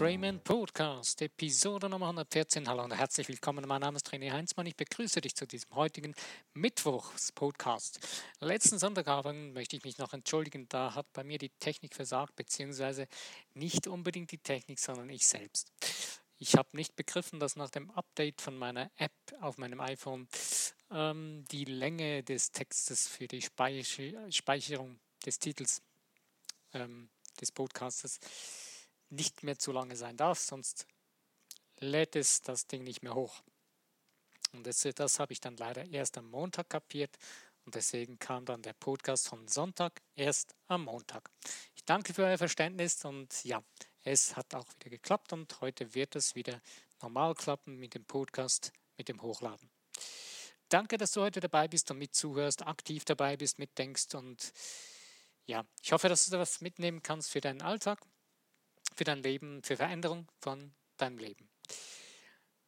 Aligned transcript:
Rayman 0.00 0.38
Podcast, 0.44 1.22
Episode 1.22 1.88
Nummer 1.88 2.06
114. 2.06 2.68
Hallo 2.68 2.84
und 2.84 2.96
herzlich 2.96 3.26
willkommen. 3.26 3.66
Mein 3.66 3.80
Name 3.80 3.96
ist 3.96 4.08
René 4.12 4.30
Heinzmann. 4.30 4.66
Ich 4.66 4.76
begrüße 4.76 5.20
dich 5.20 5.34
zu 5.34 5.44
diesem 5.44 5.74
heutigen 5.74 6.14
Mittwochs-Podcast. 6.54 7.98
Letzten 8.38 8.78
Sonntagabend 8.78 9.54
möchte 9.54 9.74
ich 9.74 9.82
mich 9.82 9.98
noch 9.98 10.12
entschuldigen. 10.12 10.68
Da 10.68 10.94
hat 10.94 11.12
bei 11.12 11.24
mir 11.24 11.38
die 11.38 11.48
Technik 11.48 11.96
versagt, 11.96 12.36
beziehungsweise 12.36 13.08
nicht 13.54 13.88
unbedingt 13.88 14.30
die 14.30 14.38
Technik, 14.38 14.78
sondern 14.78 15.10
ich 15.10 15.26
selbst. 15.26 15.72
Ich 16.38 16.54
habe 16.54 16.68
nicht 16.74 16.94
begriffen, 16.94 17.40
dass 17.40 17.56
nach 17.56 17.70
dem 17.70 17.90
Update 17.90 18.40
von 18.40 18.56
meiner 18.56 18.92
App 18.98 19.12
auf 19.40 19.58
meinem 19.58 19.80
iPhone 19.80 20.28
ähm, 20.92 21.44
die 21.50 21.64
Länge 21.64 22.22
des 22.22 22.52
Textes 22.52 23.08
für 23.08 23.26
die 23.26 23.42
Speicherung 23.42 25.00
des 25.26 25.40
Titels 25.40 25.82
ähm, 26.72 27.08
des 27.40 27.50
Podcastes 27.50 28.20
nicht 29.10 29.42
mehr 29.42 29.58
zu 29.58 29.72
lange 29.72 29.96
sein 29.96 30.16
darf, 30.16 30.38
sonst 30.38 30.86
lädt 31.78 32.16
es 32.16 32.42
das 32.42 32.66
Ding 32.66 32.84
nicht 32.84 33.02
mehr 33.02 33.14
hoch. 33.14 33.42
Und 34.52 34.66
das, 34.66 34.86
das 34.94 35.20
habe 35.20 35.32
ich 35.32 35.40
dann 35.40 35.56
leider 35.56 35.84
erst 35.84 36.18
am 36.18 36.30
Montag 36.30 36.70
kapiert 36.70 37.16
und 37.64 37.74
deswegen 37.74 38.18
kam 38.18 38.46
dann 38.46 38.62
der 38.62 38.72
Podcast 38.72 39.28
von 39.28 39.46
Sonntag 39.46 40.00
erst 40.16 40.54
am 40.68 40.84
Montag. 40.84 41.30
Ich 41.74 41.84
danke 41.84 42.14
für 42.14 42.24
euer 42.24 42.38
Verständnis 42.38 43.04
und 43.04 43.44
ja, 43.44 43.62
es 44.04 44.36
hat 44.36 44.54
auch 44.54 44.66
wieder 44.74 44.90
geklappt 44.90 45.32
und 45.32 45.60
heute 45.60 45.94
wird 45.94 46.16
es 46.16 46.34
wieder 46.34 46.60
normal 47.02 47.34
klappen 47.34 47.76
mit 47.76 47.94
dem 47.94 48.04
Podcast, 48.04 48.72
mit 48.96 49.08
dem 49.08 49.20
Hochladen. 49.20 49.70
Danke, 50.70 50.96
dass 50.96 51.12
du 51.12 51.20
heute 51.20 51.40
dabei 51.40 51.68
bist 51.68 51.90
und 51.90 51.98
mitzuhörst, 51.98 52.66
aktiv 52.66 53.04
dabei 53.04 53.36
bist, 53.36 53.58
mitdenkst 53.58 54.14
und 54.14 54.52
ja, 55.46 55.64
ich 55.82 55.92
hoffe, 55.92 56.08
dass 56.08 56.24
du 56.24 56.30
da 56.30 56.38
was 56.38 56.60
mitnehmen 56.60 57.02
kannst 57.02 57.30
für 57.30 57.40
deinen 57.40 57.62
Alltag 57.62 58.00
für 58.98 59.04
dein 59.04 59.22
Leben, 59.22 59.62
für 59.62 59.76
Veränderung 59.76 60.26
von 60.40 60.72
deinem 60.96 61.18
Leben. 61.18 61.48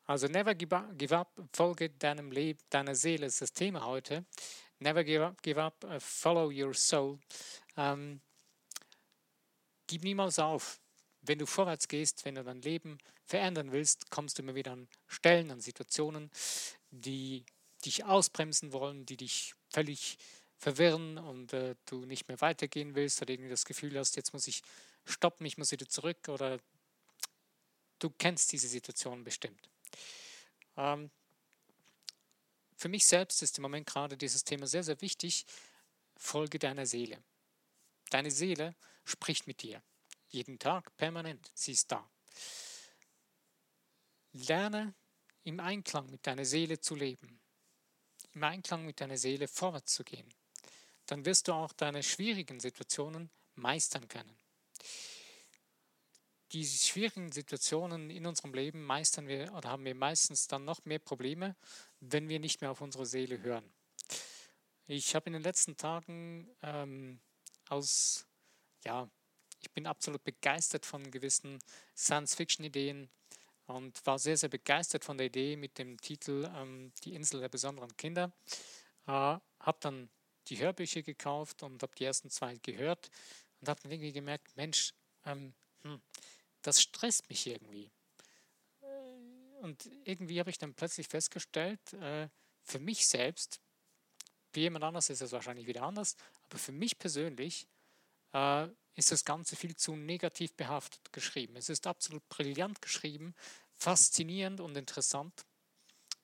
Also 0.05 0.29
never 0.29 0.55
give 0.55 1.17
up, 1.17 1.29
folge 1.53 1.91
deinem 1.91 2.31
Leben, 2.31 2.61
deiner 2.71 2.95
Seele 2.95 3.27
ist 3.27 3.43
das 3.43 3.53
Thema 3.53 3.85
heute. 3.85 4.25
Never 4.79 5.03
give 5.03 5.25
up, 5.25 5.43
give 5.43 5.61
up 5.61 5.85
uh, 5.85 5.99
follow 5.99 6.51
your 6.51 6.73
soul. 6.73 7.19
Ähm, 7.77 8.21
gib 9.89 10.05
niemals 10.05 10.39
auf. 10.39 10.81
Wenn 11.23 11.39
du 11.39 11.47
vorwärts 11.47 11.89
gehst, 11.89 12.25
wenn 12.25 12.37
du 12.37 12.45
dein 12.45 12.63
Leben 12.63 12.99
verändern 13.25 13.73
willst, 13.73 14.09
kommst 14.11 14.39
du 14.39 14.43
immer 14.43 14.55
wieder 14.55 14.73
an 14.73 14.89
Stellen, 15.09 15.51
an 15.51 15.61
Situationen, 15.61 16.31
die 16.91 17.45
dich 17.85 18.05
ausbremsen 18.05 18.73
wollen, 18.73 19.05
die 19.05 19.17
dich 19.17 19.55
völlig 19.69 20.17
verwirren 20.59 21.19
und 21.19 21.53
äh, 21.53 21.75
du 21.87 22.05
nicht 22.05 22.29
mehr 22.29 22.41
weitergehen 22.41 22.95
willst 22.95 23.21
oder 23.21 23.33
irgendwie 23.33 23.51
das 23.51 23.65
Gefühl 23.65 23.99
hast, 23.99 24.17
jetzt 24.17 24.33
muss 24.33 24.47
ich 24.47 24.63
stoppen, 25.05 25.47
ich 25.47 25.59
muss 25.59 25.73
wieder 25.73 25.89
zurück 25.89 26.29
oder 26.29 26.59
du 27.99 28.11
kennst 28.11 28.53
diese 28.53 28.69
Situation 28.69 29.25
bestimmt. 29.25 29.69
Ähm, 30.77 31.11
für 32.77 32.89
mich 32.89 33.07
selbst 33.07 33.43
ist 33.43 33.59
im 33.59 33.63
Moment 33.63 33.87
gerade 33.87 34.17
dieses 34.17 34.45
Thema 34.45 34.67
sehr, 34.67 34.83
sehr 34.83 35.01
wichtig. 35.01 35.45
Folge 36.17 36.59
deiner 36.59 36.87
Seele. 36.87 37.23
Deine 38.09 38.31
Seele 38.31 38.75
spricht 39.05 39.47
mit 39.47 39.63
dir. 39.63 39.83
Jeden 40.29 40.59
Tag, 40.59 40.97
permanent. 40.97 41.51
Sie 41.55 41.73
ist 41.73 41.93
da. 41.93 42.09
Lerne 44.33 44.95
im 45.43 45.61
Einklang 45.61 46.09
mit 46.11 46.27
deiner 46.27 46.45
Seele 46.45 46.81
zu 46.81 46.95
leben. 46.95 47.41
Im 48.33 48.45
Einklang 48.45 48.87
mit 48.87 49.01
deiner 49.01 49.19
Seele 49.19 49.49
vorwärts 49.49 49.93
zu 49.93 50.05
gehen. 50.05 50.33
Dann 51.07 51.25
wirst 51.25 51.49
du 51.49 51.53
auch 51.53 51.73
deine 51.73 52.03
schwierigen 52.03 52.61
Situationen 52.61 53.31
meistern 53.57 54.07
können 54.07 54.40
die 56.53 56.67
schwierigen 56.67 57.31
Situationen 57.31 58.11
in 58.11 58.27
unserem 58.27 58.53
Leben 58.55 58.83
meistern 58.85 59.29
wir 59.29 59.53
oder 59.55 59.71
haben 59.71 59.85
wir 59.85 59.95
meistens 59.95 60.49
dann 60.49 60.65
noch 60.65 60.85
mehr 60.85 60.99
Probleme, 60.99 61.55
wenn 62.01 62.29
wir 62.29 62.41
nicht 62.41 62.61
mehr 62.61 62.71
auf 62.71 62.81
unsere 62.81 63.07
Seele 63.07 63.41
hören. 63.41 63.65
Ich 64.87 65.15
habe 65.15 65.27
in 65.27 65.35
den 65.35 65.43
letzten 65.43 65.77
Tagen 65.77 66.49
ähm, 66.63 67.21
aus, 67.69 68.27
ja, 68.85 69.09
ich 69.61 69.71
bin 69.71 69.87
absolut 69.87 70.25
begeistert 70.25 70.85
von 70.85 71.11
gewissen 71.11 71.59
Science-Fiction-Ideen 71.97 73.09
und 73.67 74.05
war 74.05 74.19
sehr, 74.19 74.37
sehr 74.37 74.49
begeistert 74.49 75.05
von 75.05 75.17
der 75.17 75.29
Idee 75.29 75.57
mit 75.57 75.79
dem 75.79 76.01
Titel 76.01 76.51
ähm, 76.57 76.93
Die 77.05 77.15
Insel 77.15 77.41
der 77.41 77.49
besonderen 77.49 77.97
Kinder. 77.97 78.33
Äh, 79.07 79.11
habe 79.13 79.79
dann 79.81 80.09
die 80.49 80.59
Hörbücher 80.59 81.03
gekauft 81.03 81.63
und 81.63 81.83
habe 81.83 81.95
die 81.97 82.05
ersten 82.05 82.31
zwei 82.31 82.57
gehört 82.57 83.11
und 83.61 83.69
habe 83.69 83.81
irgendwie 83.85 84.13
gemerkt, 84.13 84.57
Mensch, 84.57 84.93
ähm, 85.25 85.53
hm, 85.83 86.01
das 86.63 86.81
stresst 86.81 87.29
mich 87.29 87.47
irgendwie. 87.47 87.91
Und 89.61 89.91
irgendwie 90.05 90.41
habe 90.41 90.51
ich 90.51 90.59
dann 90.59 90.75
plötzlich 90.75 91.09
festgestellt, 91.09 91.93
äh, 91.95 92.29
für 92.63 92.79
mich 92.79 93.07
selbst, 93.07 93.61
für 94.53 94.61
jemand 94.61 94.85
anders 94.85 95.11
ist 95.11 95.21
es 95.21 95.33
wahrscheinlich 95.33 95.67
wieder 95.67 95.83
anders, 95.83 96.17
aber 96.49 96.59
für 96.59 96.73
mich 96.73 96.99
persönlich 96.99 97.67
äh, 98.33 98.69
ist 98.95 99.13
das 99.13 99.25
Ganze 99.25 99.57
viel 99.57 99.77
zu 99.77 99.97
negativ 99.97 100.55
behaftet 100.55 101.13
geschrieben. 101.13 101.57
Es 101.57 101.69
ist 101.69 101.87
absolut 101.87 102.27
brillant 102.29 102.81
geschrieben, 102.81 103.35
faszinierend 103.75 104.61
und 104.61 104.77
interessant. 104.77 105.45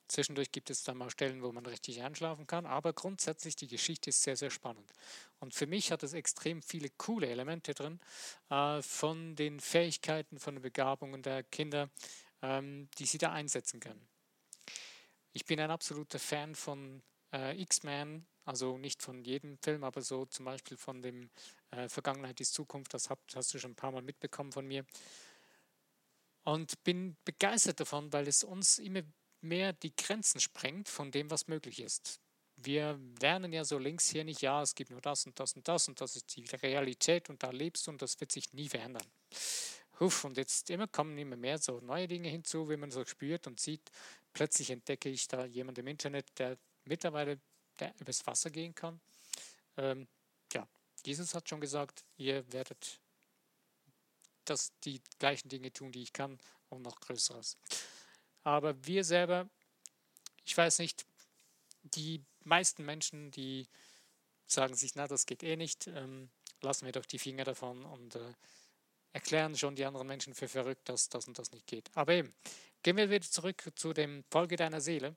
Zwischendurch 0.09 0.53
gibt 0.53 0.71
es 0.71 0.85
dann 0.85 0.97
mal 0.97 1.11
Stellen, 1.11 1.43
wo 1.43 1.51
man 1.53 1.67
richtig 1.67 2.03
einschlafen 2.03 2.47
kann, 2.47 2.65
aber 2.65 2.93
grundsätzlich 2.93 3.57
die 3.57 3.67
Geschichte 3.67 4.11
ist 4.11 4.23
sehr, 4.23 4.37
sehr 4.37 4.51
spannend. 4.51 4.93
Und 5.41 5.55
für 5.55 5.67
mich 5.67 5.91
hat 5.91 6.03
es 6.03 6.13
extrem 6.13 6.63
viele 6.63 6.91
coole 6.91 7.27
Elemente 7.27 7.75
drin, 7.75 8.01
äh, 8.51 8.83
von 8.83 9.35
den 9.35 9.59
Fähigkeiten, 9.61 10.39
von 10.39 10.55
den 10.55 10.63
Begabungen 10.63 11.23
der 11.23 11.43
Kinder, 11.43 11.91
ähm, 12.43 12.89
die 12.99 13.07
sie 13.07 13.19
da 13.19 13.33
einsetzen 13.33 13.81
können. 13.81 14.07
Ich 15.33 15.45
bin 15.45 15.61
ein 15.61 15.71
absoluter 15.71 16.19
Fan 16.19 16.55
von 16.55 17.03
äh, 17.33 17.61
X-Men, 17.61 18.27
also 18.45 18.79
nicht 18.79 19.03
von 19.03 19.25
jedem 19.25 19.59
Film, 19.59 19.83
aber 19.85 20.03
so 20.03 20.25
zum 20.27 20.45
Beispiel 20.45 20.77
von 20.77 21.03
dem 21.03 21.31
äh, 21.73 21.89
Vergangenheit 21.89 22.41
ist 22.41 22.55
Zukunft, 22.55 22.95
das 22.95 23.11
hast, 23.11 23.21
hast 23.35 23.53
du 23.53 23.59
schon 23.59 23.73
ein 23.73 23.77
paar 23.77 23.91
Mal 23.91 24.03
mitbekommen 24.03 24.53
von 24.53 24.67
mir. 24.67 24.87
Und 26.45 26.83
bin 26.85 27.17
begeistert 27.25 27.81
davon, 27.81 28.13
weil 28.13 28.29
es 28.29 28.45
uns 28.45 28.79
immer 28.79 29.03
mehr 29.49 29.73
die 29.73 29.95
Grenzen 29.95 30.41
sprengt 30.41 30.89
von 30.89 31.11
dem, 31.11 31.31
was 31.31 31.49
möglich 31.49 31.81
ist. 31.81 32.21
Wir 32.57 32.99
lernen 33.21 33.53
ja 33.53 33.65
so 33.65 33.79
links 33.79 34.09
hier 34.09 34.25
nicht, 34.25 34.41
ja, 34.41 34.63
es 34.63 34.75
gibt 34.75 34.91
nur 34.91 35.01
das 35.01 35.27
und 35.27 35.39
das 35.39 35.53
und 35.55 35.69
das 35.69 35.89
und 35.89 36.01
das 36.01 36.17
ist 36.17 36.35
die 36.37 36.45
Realität 36.57 37.29
und 37.29 37.43
da 37.43 37.51
lebst 37.51 37.87
du 37.87 37.91
und 37.91 38.01
das 38.01 38.19
wird 38.19 38.33
sich 38.33 38.53
nie 38.55 38.69
verändern. 38.69 39.07
Huff, 40.01 40.25
und 40.25 40.37
jetzt 40.37 40.71
immer 40.71 40.87
kommen 40.89 41.17
immer 41.19 41.37
mehr 41.37 41.59
so 41.59 41.81
neue 41.81 42.09
Dinge 42.09 42.29
hinzu, 42.29 42.69
wie 42.69 42.77
man 42.77 42.91
so 42.91 43.05
spürt 43.05 43.47
und 43.47 43.61
sieht. 43.61 43.91
Plötzlich 44.33 44.71
entdecke 44.71 45.09
ich 45.09 45.29
da 45.29 45.45
jemanden 45.45 45.81
im 45.81 45.87
Internet, 45.87 46.27
der 46.39 46.59
mittlerweile 46.85 47.41
der 47.79 47.95
übers 48.01 48.27
Wasser 48.27 48.51
gehen 48.51 48.75
kann. 48.75 49.01
Ähm, 49.77 50.07
ja, 50.53 50.67
Jesus 51.05 51.35
hat 51.35 51.49
schon 51.49 51.61
gesagt, 51.61 52.05
ihr 52.17 52.51
werdet 52.53 53.01
das, 54.45 54.73
die 54.85 55.01
gleichen 55.19 55.49
Dinge 55.49 55.73
tun, 55.73 55.93
die 55.93 56.03
ich 56.03 56.13
kann 56.13 56.39
und 56.69 56.83
noch 56.83 57.01
Größeres. 57.01 57.57
Aber 58.47 58.87
wir 58.87 59.03
selber, 59.03 59.51
ich 60.45 60.57
weiß 60.57 60.79
nicht, 60.79 61.05
die 61.83 62.25
meisten 62.45 62.85
Menschen, 62.85 63.33
die 63.33 63.67
sagen 64.47 64.77
sich, 64.77 64.95
na, 64.95 65.09
das 65.09 65.27
geht 65.27 65.43
eh 65.43 65.57
nicht, 65.57 65.89
ähm, 65.89 66.31
lassen 66.61 66.87
wir 66.87 66.93
doch 66.93 67.07
die 67.07 67.19
Finger 67.19 67.43
davon 67.43 67.85
und 67.85 68.15
äh, 68.15 68.35
erklären 69.13 69.57
schon 69.57 69.75
die 69.75 69.85
anderen 69.85 70.07
Menschen 70.07 70.33
für 70.33 70.47
verrückt, 70.47 70.89
dass 70.89 71.09
das 71.09 71.27
und 71.27 71.37
das 71.41 71.51
nicht 71.51 71.67
geht. 71.67 71.91
Aber 71.97 72.13
eben, 72.13 72.33
gehen 72.85 72.97
wir 72.97 73.11
wieder 73.11 73.29
zurück 73.29 73.73
zu 73.75 73.93
dem 73.93 74.23
Folge 74.31 74.55
deiner 74.55 74.81
Seele. 74.81 75.17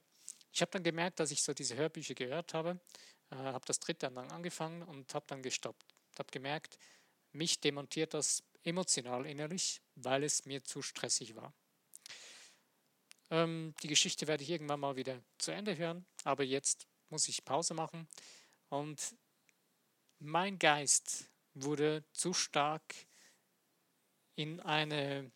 Ich 0.52 0.60
habe 0.60 0.72
dann 0.72 0.82
gemerkt, 0.82 1.20
dass 1.20 1.30
ich 1.30 1.44
so 1.44 1.54
diese 1.54 1.76
Hörbücher 1.76 2.14
gehört 2.14 2.52
habe, 2.52 2.80
äh, 3.30 3.36
habe 3.36 3.64
das 3.64 3.78
dritte 3.78 4.10
dann 4.10 4.28
angefangen 4.32 4.82
und 4.82 5.14
habe 5.14 5.26
dann 5.28 5.40
gestoppt. 5.40 5.86
Habe 6.18 6.32
gemerkt, 6.32 6.78
mich 7.30 7.60
demontiert 7.60 8.12
das 8.12 8.42
emotional 8.64 9.24
innerlich, 9.24 9.80
weil 9.94 10.24
es 10.24 10.46
mir 10.46 10.64
zu 10.64 10.82
stressig 10.82 11.36
war. 11.36 11.54
Ähm, 13.30 13.74
die 13.82 13.88
Geschichte 13.88 14.26
werde 14.26 14.42
ich 14.42 14.50
irgendwann 14.50 14.80
mal 14.80 14.96
wieder 14.96 15.22
zu 15.38 15.52
Ende 15.52 15.76
hören, 15.76 16.04
aber 16.24 16.42
jetzt 16.42 16.86
muss 17.08 17.28
ich 17.28 17.44
Pause 17.44 17.74
machen. 17.74 18.08
Und 18.68 19.14
mein 20.18 20.58
Geist 20.58 21.30
wurde 21.54 22.04
zu 22.12 22.32
stark 22.32 22.82
in 24.34 24.60
eine 24.60 25.30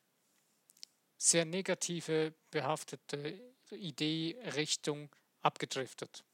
sehr 1.16 1.44
negative, 1.44 2.34
behaftete 2.50 3.40
Idee, 3.70 4.38
Richtung 4.56 5.08
abgedriftet. 5.40 6.24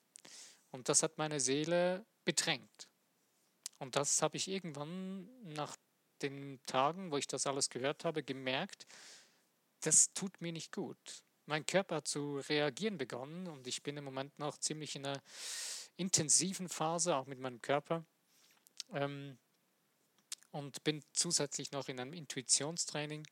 Und 0.70 0.88
das 0.88 1.02
hat 1.02 1.18
meine 1.18 1.40
Seele 1.40 2.04
bedrängt. 2.24 2.88
Und 3.78 3.96
das 3.96 4.22
habe 4.22 4.36
ich 4.36 4.48
irgendwann 4.48 5.28
nach 5.54 5.76
den 6.22 6.60
Tagen, 6.66 7.10
wo 7.10 7.16
ich 7.16 7.26
das 7.26 7.46
alles 7.46 7.70
gehört 7.70 8.04
habe, 8.04 8.22
gemerkt, 8.22 8.86
das 9.80 10.12
tut 10.12 10.40
mir 10.40 10.52
nicht 10.52 10.72
gut 10.72 11.22
mein 11.50 11.66
Körper 11.66 12.04
zu 12.04 12.38
reagieren 12.48 12.96
begonnen 12.96 13.48
und 13.48 13.66
ich 13.66 13.82
bin 13.82 13.96
im 13.96 14.04
Moment 14.04 14.38
noch 14.38 14.56
ziemlich 14.56 14.94
in 14.94 15.04
einer 15.04 15.20
intensiven 15.96 16.68
Phase, 16.68 17.16
auch 17.16 17.26
mit 17.26 17.40
meinem 17.40 17.60
Körper. 17.60 18.04
Ähm, 18.92 19.36
und 20.52 20.82
bin 20.84 21.02
zusätzlich 21.12 21.72
noch 21.72 21.88
in 21.88 22.00
einem 22.00 22.12
Intuitionstraining. 22.12 23.26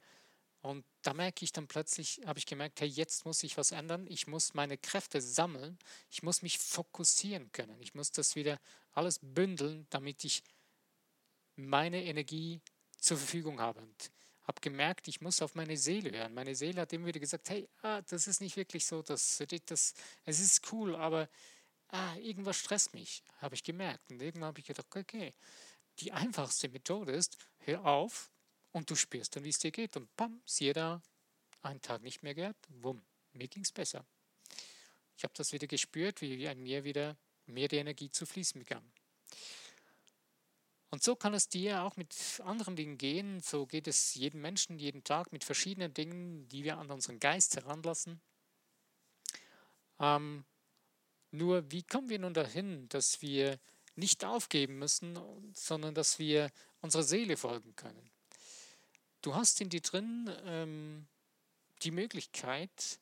Und 0.62 0.84
da 1.02 1.14
merke 1.14 1.44
ich 1.44 1.52
dann 1.52 1.68
plötzlich, 1.68 2.20
habe 2.26 2.38
ich 2.38 2.46
gemerkt, 2.46 2.80
hey, 2.80 2.88
jetzt 2.88 3.24
muss 3.24 3.42
ich 3.42 3.56
was 3.56 3.72
ändern. 3.72 4.06
Ich 4.08 4.26
muss 4.26 4.54
meine 4.54 4.78
Kräfte 4.78 5.20
sammeln. 5.20 5.78
Ich 6.10 6.22
muss 6.22 6.42
mich 6.42 6.58
fokussieren 6.58 7.50
können. 7.52 7.80
Ich 7.80 7.94
muss 7.94 8.10
das 8.10 8.34
wieder 8.34 8.58
alles 8.92 9.20
bündeln, 9.22 9.86
damit 9.90 10.24
ich 10.24 10.42
meine 11.56 12.04
Energie 12.04 12.60
zur 12.98 13.16
Verfügung 13.16 13.60
habe. 13.60 13.80
Und 13.80 14.10
habe 14.48 14.60
gemerkt, 14.60 15.06
ich 15.08 15.20
muss 15.20 15.42
auf 15.42 15.54
meine 15.54 15.76
Seele 15.76 16.10
hören. 16.10 16.34
Meine 16.34 16.54
Seele 16.54 16.80
hat 16.80 16.92
immer 16.92 17.06
wieder 17.06 17.20
gesagt, 17.20 17.50
hey, 17.50 17.68
ah, 17.82 18.00
das 18.00 18.26
ist 18.26 18.40
nicht 18.40 18.56
wirklich 18.56 18.86
so, 18.86 19.02
das, 19.02 19.44
das, 19.66 19.94
es 20.24 20.40
ist 20.40 20.72
cool, 20.72 20.96
aber 20.96 21.28
ah, 21.88 22.16
irgendwas 22.16 22.56
stresst 22.56 22.94
mich, 22.94 23.22
habe 23.40 23.54
ich 23.54 23.62
gemerkt. 23.62 24.10
Und 24.10 24.22
irgendwann 24.22 24.48
habe 24.48 24.60
ich 24.60 24.66
gedacht, 24.66 24.86
okay, 24.96 25.32
die 26.00 26.12
einfachste 26.12 26.68
Methode 26.68 27.12
ist, 27.12 27.36
hör 27.58 27.84
auf 27.84 28.30
und 28.72 28.90
du 28.90 28.94
spürst 28.94 29.36
dann, 29.36 29.44
wie 29.44 29.50
es 29.50 29.58
dir 29.58 29.70
geht. 29.70 29.96
Und 29.96 30.14
bam, 30.16 30.40
siehe 30.46 30.72
da, 30.72 31.02
einen 31.60 31.82
Tag 31.82 32.02
nicht 32.02 32.22
mehr 32.22 32.34
gehört, 32.34 32.56
wumm, 32.68 33.02
mir 33.32 33.48
ging 33.48 33.62
es 33.62 33.72
besser. 33.72 34.04
Ich 35.16 35.24
habe 35.24 35.34
das 35.36 35.52
wieder 35.52 35.66
gespürt, 35.66 36.22
wie 36.22 36.48
an 36.48 36.62
mir 36.62 36.84
wieder 36.84 37.16
mehr 37.46 37.68
die 37.68 37.76
Energie 37.76 38.10
zu 38.10 38.24
fließen 38.24 38.58
begann. 38.60 38.92
Und 40.90 41.02
so 41.02 41.14
kann 41.16 41.34
es 41.34 41.48
dir 41.48 41.82
auch 41.82 41.96
mit 41.96 42.40
anderen 42.44 42.74
Dingen 42.74 42.96
gehen. 42.96 43.40
So 43.40 43.66
geht 43.66 43.86
es 43.86 44.14
jedem 44.14 44.40
Menschen 44.40 44.78
jeden 44.78 45.04
Tag 45.04 45.32
mit 45.32 45.44
verschiedenen 45.44 45.92
Dingen, 45.92 46.48
die 46.48 46.64
wir 46.64 46.78
an 46.78 46.90
unseren 46.90 47.20
Geist 47.20 47.56
heranlassen. 47.56 48.20
Ähm, 50.00 50.44
nur 51.30 51.70
wie 51.70 51.82
kommen 51.82 52.08
wir 52.08 52.18
nun 52.18 52.32
dahin, 52.32 52.88
dass 52.88 53.20
wir 53.20 53.58
nicht 53.96 54.24
aufgeben 54.24 54.78
müssen, 54.78 55.18
sondern 55.52 55.94
dass 55.94 56.18
wir 56.18 56.50
unserer 56.80 57.02
Seele 57.02 57.36
folgen 57.36 57.76
können? 57.76 58.10
Du 59.20 59.34
hast 59.34 59.60
in 59.60 59.68
dir 59.68 59.82
drin 59.82 60.30
ähm, 60.44 61.06
die 61.82 61.90
Möglichkeit, 61.90 62.98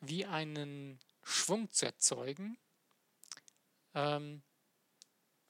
wie 0.00 0.26
einen 0.26 0.98
Schwung 1.22 1.70
zu 1.70 1.86
erzeugen. 1.86 2.58
Ähm, 3.94 4.42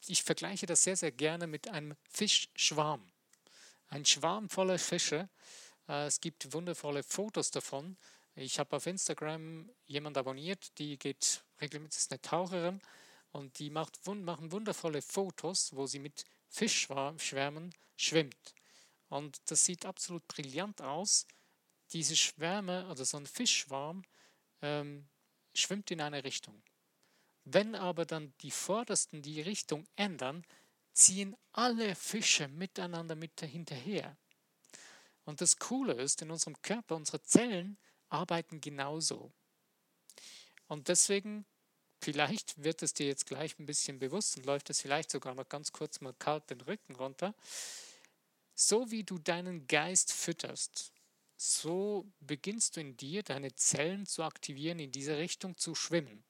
ich 0.06 0.22
vergleiche 0.22 0.66
das 0.66 0.84
sehr, 0.84 0.96
sehr 0.96 1.12
gerne 1.12 1.46
mit 1.46 1.68
einem 1.68 1.94
Fischschwarm. 2.10 3.02
Ein 3.88 4.04
Schwarm 4.04 4.48
voller 4.48 4.78
Fische. 4.78 5.28
Äh, 5.88 6.06
es 6.06 6.20
gibt 6.20 6.52
wundervolle 6.52 7.02
Fotos 7.02 7.50
davon. 7.50 7.96
Ich 8.34 8.58
habe 8.58 8.76
auf 8.76 8.86
Instagram 8.86 9.70
jemand 9.86 10.16
abonniert, 10.16 10.78
die 10.78 10.98
geht 10.98 11.44
regelmäßig, 11.60 11.98
ist 11.98 12.12
eine 12.12 12.22
Taucherin 12.22 12.80
und 13.30 13.58
die 13.58 13.68
macht, 13.68 14.06
machen 14.06 14.52
wundervolle 14.52 15.02
Fotos, 15.02 15.74
wo 15.76 15.86
sie 15.86 15.98
mit 15.98 16.24
Fischschwärmen 16.48 17.74
schwimmt. 17.96 18.54
Und 19.08 19.38
das 19.50 19.66
sieht 19.66 19.84
absolut 19.84 20.26
brillant 20.28 20.80
aus. 20.80 21.26
Diese 21.92 22.16
Schwärme, 22.16 22.88
oder 22.88 23.04
so 23.04 23.18
ein 23.18 23.26
Fischschwarm, 23.26 24.02
ähm, 24.62 25.06
schwimmt 25.54 25.90
in 25.90 26.00
eine 26.00 26.24
Richtung. 26.24 26.62
Wenn 27.44 27.74
aber 27.74 28.04
dann 28.04 28.32
die 28.40 28.50
Vordersten 28.50 29.22
die 29.22 29.40
Richtung 29.40 29.84
ändern, 29.96 30.44
ziehen 30.92 31.36
alle 31.52 31.94
Fische 31.94 32.48
miteinander 32.48 33.14
mit 33.14 33.40
hinterher. 33.40 34.16
Und 35.24 35.40
das 35.40 35.58
Coole 35.58 35.94
ist, 35.94 36.22
in 36.22 36.30
unserem 36.30 36.60
Körper, 36.62 36.96
unsere 36.96 37.22
Zellen 37.22 37.78
arbeiten 38.08 38.60
genauso. 38.60 39.32
Und 40.68 40.88
deswegen, 40.88 41.44
vielleicht 42.00 42.62
wird 42.62 42.82
es 42.82 42.94
dir 42.94 43.06
jetzt 43.06 43.26
gleich 43.26 43.58
ein 43.58 43.66
bisschen 43.66 43.98
bewusst 43.98 44.36
und 44.36 44.46
läuft 44.46 44.70
es 44.70 44.80
vielleicht 44.80 45.10
sogar 45.10 45.34
noch 45.34 45.48
ganz 45.48 45.72
kurz 45.72 46.00
mal 46.00 46.14
kalt 46.14 46.50
den 46.50 46.60
Rücken 46.60 46.96
runter. 46.96 47.34
So 48.54 48.90
wie 48.90 49.04
du 49.04 49.18
deinen 49.18 49.66
Geist 49.66 50.12
fütterst, 50.12 50.92
so 51.36 52.06
beginnst 52.20 52.76
du 52.76 52.80
in 52.80 52.96
dir 52.96 53.22
deine 53.22 53.54
Zellen 53.54 54.06
zu 54.06 54.22
aktivieren, 54.22 54.78
in 54.78 54.92
diese 54.92 55.16
Richtung 55.16 55.56
zu 55.56 55.74
schwimmen. 55.74 56.24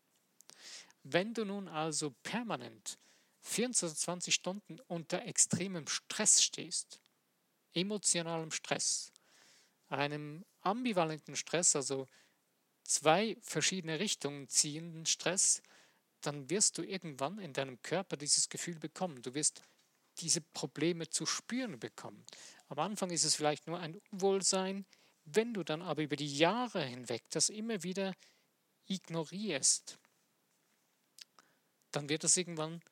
Wenn 1.02 1.34
du 1.34 1.44
nun 1.44 1.68
also 1.68 2.14
permanent 2.22 2.98
24 3.40 4.32
Stunden 4.32 4.78
unter 4.86 5.24
extremem 5.26 5.86
Stress 5.88 6.42
stehst, 6.42 7.00
emotionalem 7.74 8.50
Stress, 8.50 9.12
einem 9.88 10.44
ambivalenten 10.60 11.36
Stress, 11.36 11.74
also 11.74 12.08
zwei 12.84 13.36
verschiedene 13.42 13.98
Richtungen 13.98 14.48
ziehenden 14.48 15.06
Stress, 15.06 15.62
dann 16.20 16.48
wirst 16.50 16.78
du 16.78 16.82
irgendwann 16.82 17.38
in 17.38 17.52
deinem 17.52 17.82
Körper 17.82 18.16
dieses 18.16 18.48
Gefühl 18.48 18.78
bekommen. 18.78 19.22
Du 19.22 19.34
wirst 19.34 19.62
diese 20.18 20.40
Probleme 20.40 21.08
zu 21.08 21.26
spüren 21.26 21.80
bekommen. 21.80 22.24
Am 22.68 22.78
Anfang 22.78 23.10
ist 23.10 23.24
es 23.24 23.34
vielleicht 23.34 23.66
nur 23.66 23.80
ein 23.80 23.96
Unwohlsein, 24.12 24.86
wenn 25.24 25.54
du 25.54 25.64
dann 25.64 25.82
aber 25.82 26.02
über 26.02 26.16
die 26.16 26.36
Jahre 26.36 26.84
hinweg 26.84 27.24
das 27.30 27.48
immer 27.48 27.82
wieder 27.82 28.14
ignorierst, 28.86 29.98
dann 31.92 32.08
wird 32.08 32.24
es 32.24 32.36
irgendwann 32.36 32.82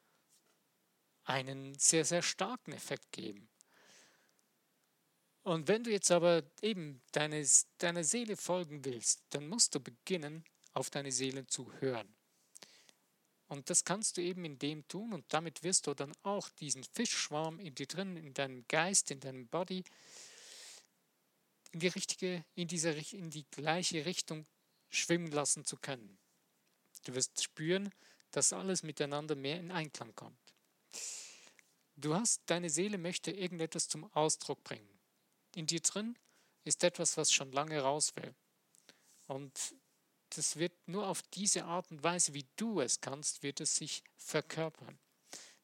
einen 1.24 1.74
sehr, 1.78 2.04
sehr 2.04 2.22
starken 2.22 2.72
Effekt 2.72 3.12
geben. 3.12 3.48
Und 5.42 5.68
wenn 5.68 5.84
du 5.84 5.90
jetzt 5.90 6.10
aber 6.10 6.42
eben 6.60 7.00
deine, 7.12 7.46
deiner 7.78 8.04
Seele 8.04 8.36
folgen 8.36 8.84
willst, 8.84 9.22
dann 9.30 9.48
musst 9.48 9.74
du 9.74 9.80
beginnen, 9.80 10.44
auf 10.72 10.90
deine 10.90 11.12
Seele 11.12 11.46
zu 11.46 11.72
hören. 11.80 12.14
Und 13.48 13.68
das 13.68 13.84
kannst 13.84 14.16
du 14.16 14.22
eben 14.22 14.44
in 14.44 14.58
dem 14.60 14.86
tun 14.86 15.12
und 15.12 15.24
damit 15.32 15.64
wirst 15.64 15.88
du 15.88 15.94
dann 15.94 16.12
auch 16.22 16.48
diesen 16.50 16.84
Fischschwarm 16.84 17.58
in 17.58 17.74
dir 17.74 17.86
drin, 17.86 18.16
in 18.16 18.32
deinem 18.32 18.64
Geist, 18.68 19.10
in 19.10 19.18
deinem 19.18 19.48
Body, 19.48 19.82
in 21.72 21.80
die 21.80 21.88
richtige, 21.88 22.44
in 22.54 22.68
diese, 22.68 22.90
in 22.90 23.30
die 23.30 23.44
gleiche 23.50 24.06
Richtung 24.06 24.46
schwimmen 24.88 25.32
lassen 25.32 25.64
zu 25.64 25.76
können. 25.76 26.18
Du 27.04 27.14
wirst 27.14 27.42
spüren, 27.42 27.90
dass 28.30 28.52
alles 28.52 28.82
miteinander 28.82 29.34
mehr 29.34 29.58
in 29.58 29.70
Einklang 29.70 30.14
kommt. 30.14 30.38
Du 31.96 32.14
hast, 32.14 32.42
deine 32.46 32.70
Seele 32.70 32.98
möchte 32.98 33.30
irgendetwas 33.30 33.88
zum 33.88 34.10
Ausdruck 34.14 34.64
bringen. 34.64 34.88
In 35.54 35.66
dir 35.66 35.80
drin 35.80 36.16
ist 36.64 36.84
etwas, 36.84 37.16
was 37.16 37.32
schon 37.32 37.52
lange 37.52 37.80
raus 37.80 38.14
will. 38.16 38.34
Und 39.26 39.74
das 40.30 40.56
wird 40.56 40.72
nur 40.86 41.08
auf 41.08 41.22
diese 41.22 41.64
Art 41.64 41.90
und 41.90 42.02
Weise, 42.02 42.34
wie 42.34 42.46
du 42.56 42.80
es 42.80 43.00
kannst, 43.00 43.42
wird 43.42 43.60
es 43.60 43.76
sich 43.76 44.02
verkörpern. 44.16 44.98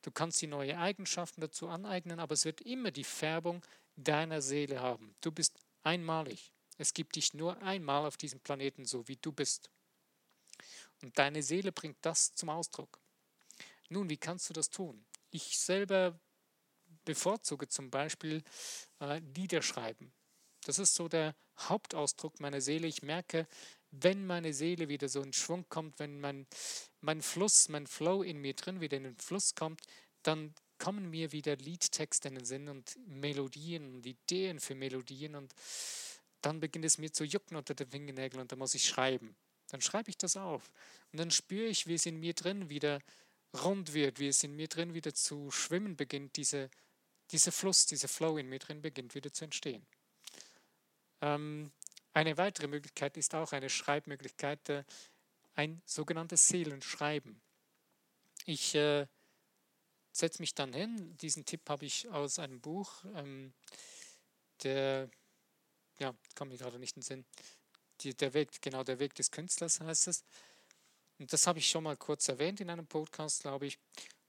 Du 0.02 0.10
kannst 0.10 0.40
die 0.42 0.46
neue 0.46 0.78
Eigenschaften 0.78 1.40
dazu 1.40 1.68
aneignen, 1.68 2.20
aber 2.20 2.34
es 2.34 2.44
wird 2.44 2.60
immer 2.60 2.90
die 2.90 3.04
Färbung 3.04 3.64
deiner 3.96 4.42
Seele 4.42 4.80
haben. 4.80 5.14
Du 5.20 5.32
bist 5.32 5.58
einmalig. 5.82 6.52
Es 6.78 6.92
gibt 6.92 7.16
dich 7.16 7.32
nur 7.32 7.60
einmal 7.62 8.06
auf 8.06 8.16
diesem 8.16 8.40
Planeten, 8.40 8.84
so 8.84 9.08
wie 9.08 9.16
du 9.16 9.32
bist. 9.32 9.70
Und 11.02 11.18
deine 11.18 11.42
Seele 11.42 11.72
bringt 11.72 11.98
das 12.02 12.34
zum 12.34 12.48
Ausdruck. 12.48 13.00
Nun, 13.88 14.10
wie 14.10 14.16
kannst 14.16 14.48
du 14.48 14.52
das 14.52 14.70
tun? 14.70 15.04
Ich 15.30 15.58
selber 15.58 16.18
bevorzuge 17.04 17.68
zum 17.68 17.90
Beispiel 17.90 18.42
äh, 19.00 19.20
Lieder 19.34 19.62
schreiben. 19.62 20.12
Das 20.64 20.78
ist 20.78 20.94
so 20.94 21.08
der 21.08 21.34
Hauptausdruck 21.58 22.40
meiner 22.40 22.60
Seele. 22.60 22.86
Ich 22.86 23.02
merke, 23.02 23.46
wenn 23.90 24.26
meine 24.26 24.52
Seele 24.52 24.88
wieder 24.88 25.08
so 25.08 25.22
in 25.22 25.32
Schwung 25.32 25.64
kommt, 25.68 25.98
wenn 25.98 26.20
mein, 26.20 26.46
mein 27.00 27.22
Fluss, 27.22 27.68
mein 27.68 27.86
Flow 27.86 28.22
in 28.22 28.38
mir 28.38 28.54
drin 28.54 28.80
wieder 28.80 28.96
in 28.96 29.04
den 29.04 29.16
Fluss 29.16 29.54
kommt, 29.54 29.80
dann 30.22 30.54
kommen 30.78 31.10
mir 31.10 31.32
wieder 31.32 31.56
Liedtexte 31.56 32.28
in 32.28 32.34
den 32.34 32.44
Sinn 32.44 32.68
und 32.68 32.98
Melodien 33.06 33.94
und 33.94 34.06
Ideen 34.06 34.60
für 34.60 34.74
Melodien 34.74 35.34
und 35.34 35.54
dann 36.42 36.60
beginnt 36.60 36.84
es 36.84 36.98
mir 36.98 37.12
zu 37.12 37.24
jucken 37.24 37.56
unter 37.56 37.74
den 37.74 37.88
Fingernägeln 37.88 38.42
und 38.42 38.52
dann 38.52 38.58
muss 38.58 38.74
ich 38.74 38.86
schreiben. 38.86 39.34
Dann 39.68 39.80
schreibe 39.80 40.10
ich 40.10 40.18
das 40.18 40.36
auf 40.36 40.70
und 41.12 41.18
dann 41.18 41.30
spüre 41.30 41.66
ich, 41.66 41.86
wie 41.86 41.94
es 41.94 42.06
in 42.06 42.18
mir 42.18 42.34
drin 42.34 42.68
wieder 42.68 43.00
rund 43.62 43.94
wird, 43.94 44.18
wie 44.18 44.28
es 44.28 44.42
in 44.44 44.54
mir 44.54 44.68
drin 44.68 44.94
wieder 44.94 45.14
zu 45.14 45.50
schwimmen 45.50 45.96
beginnt, 45.96 46.36
diese, 46.36 46.70
dieser 47.30 47.52
Fluss, 47.52 47.86
dieser 47.86 48.08
Flow 48.08 48.36
in 48.38 48.48
mir 48.48 48.58
drin 48.58 48.82
beginnt 48.82 49.14
wieder 49.14 49.32
zu 49.32 49.44
entstehen. 49.44 49.86
Ähm, 51.20 51.72
eine 52.12 52.36
weitere 52.36 52.66
Möglichkeit 52.66 53.16
ist 53.16 53.34
auch 53.34 53.52
eine 53.52 53.68
Schreibmöglichkeit, 53.68 54.68
äh, 54.68 54.84
ein 55.54 55.82
sogenanntes 55.84 56.46
Seelenschreiben. 56.46 57.40
Ich 58.44 58.74
äh, 58.74 59.06
setze 60.12 60.40
mich 60.42 60.54
dann 60.54 60.72
hin, 60.72 61.16
diesen 61.18 61.44
Tipp 61.44 61.68
habe 61.68 61.84
ich 61.84 62.08
aus 62.08 62.38
einem 62.38 62.60
Buch, 62.60 63.04
ähm, 63.14 63.52
der, 64.62 65.10
ja, 65.98 66.14
kommt 66.34 66.52
mir 66.52 66.58
gerade 66.58 66.78
nicht 66.78 66.96
in 66.96 67.00
den 67.00 67.06
Sinn, 67.06 67.24
die, 68.00 68.14
der 68.14 68.34
Weg, 68.34 68.60
genau 68.62 68.84
der 68.84 68.98
Weg 68.98 69.14
des 69.14 69.30
Künstlers 69.30 69.80
heißt 69.80 70.08
es. 70.08 70.24
Und 71.18 71.32
das 71.32 71.46
habe 71.46 71.58
ich 71.58 71.68
schon 71.68 71.84
mal 71.84 71.96
kurz 71.96 72.28
erwähnt 72.28 72.60
in 72.60 72.70
einem 72.70 72.86
Podcast, 72.86 73.42
glaube 73.42 73.66
ich. 73.66 73.78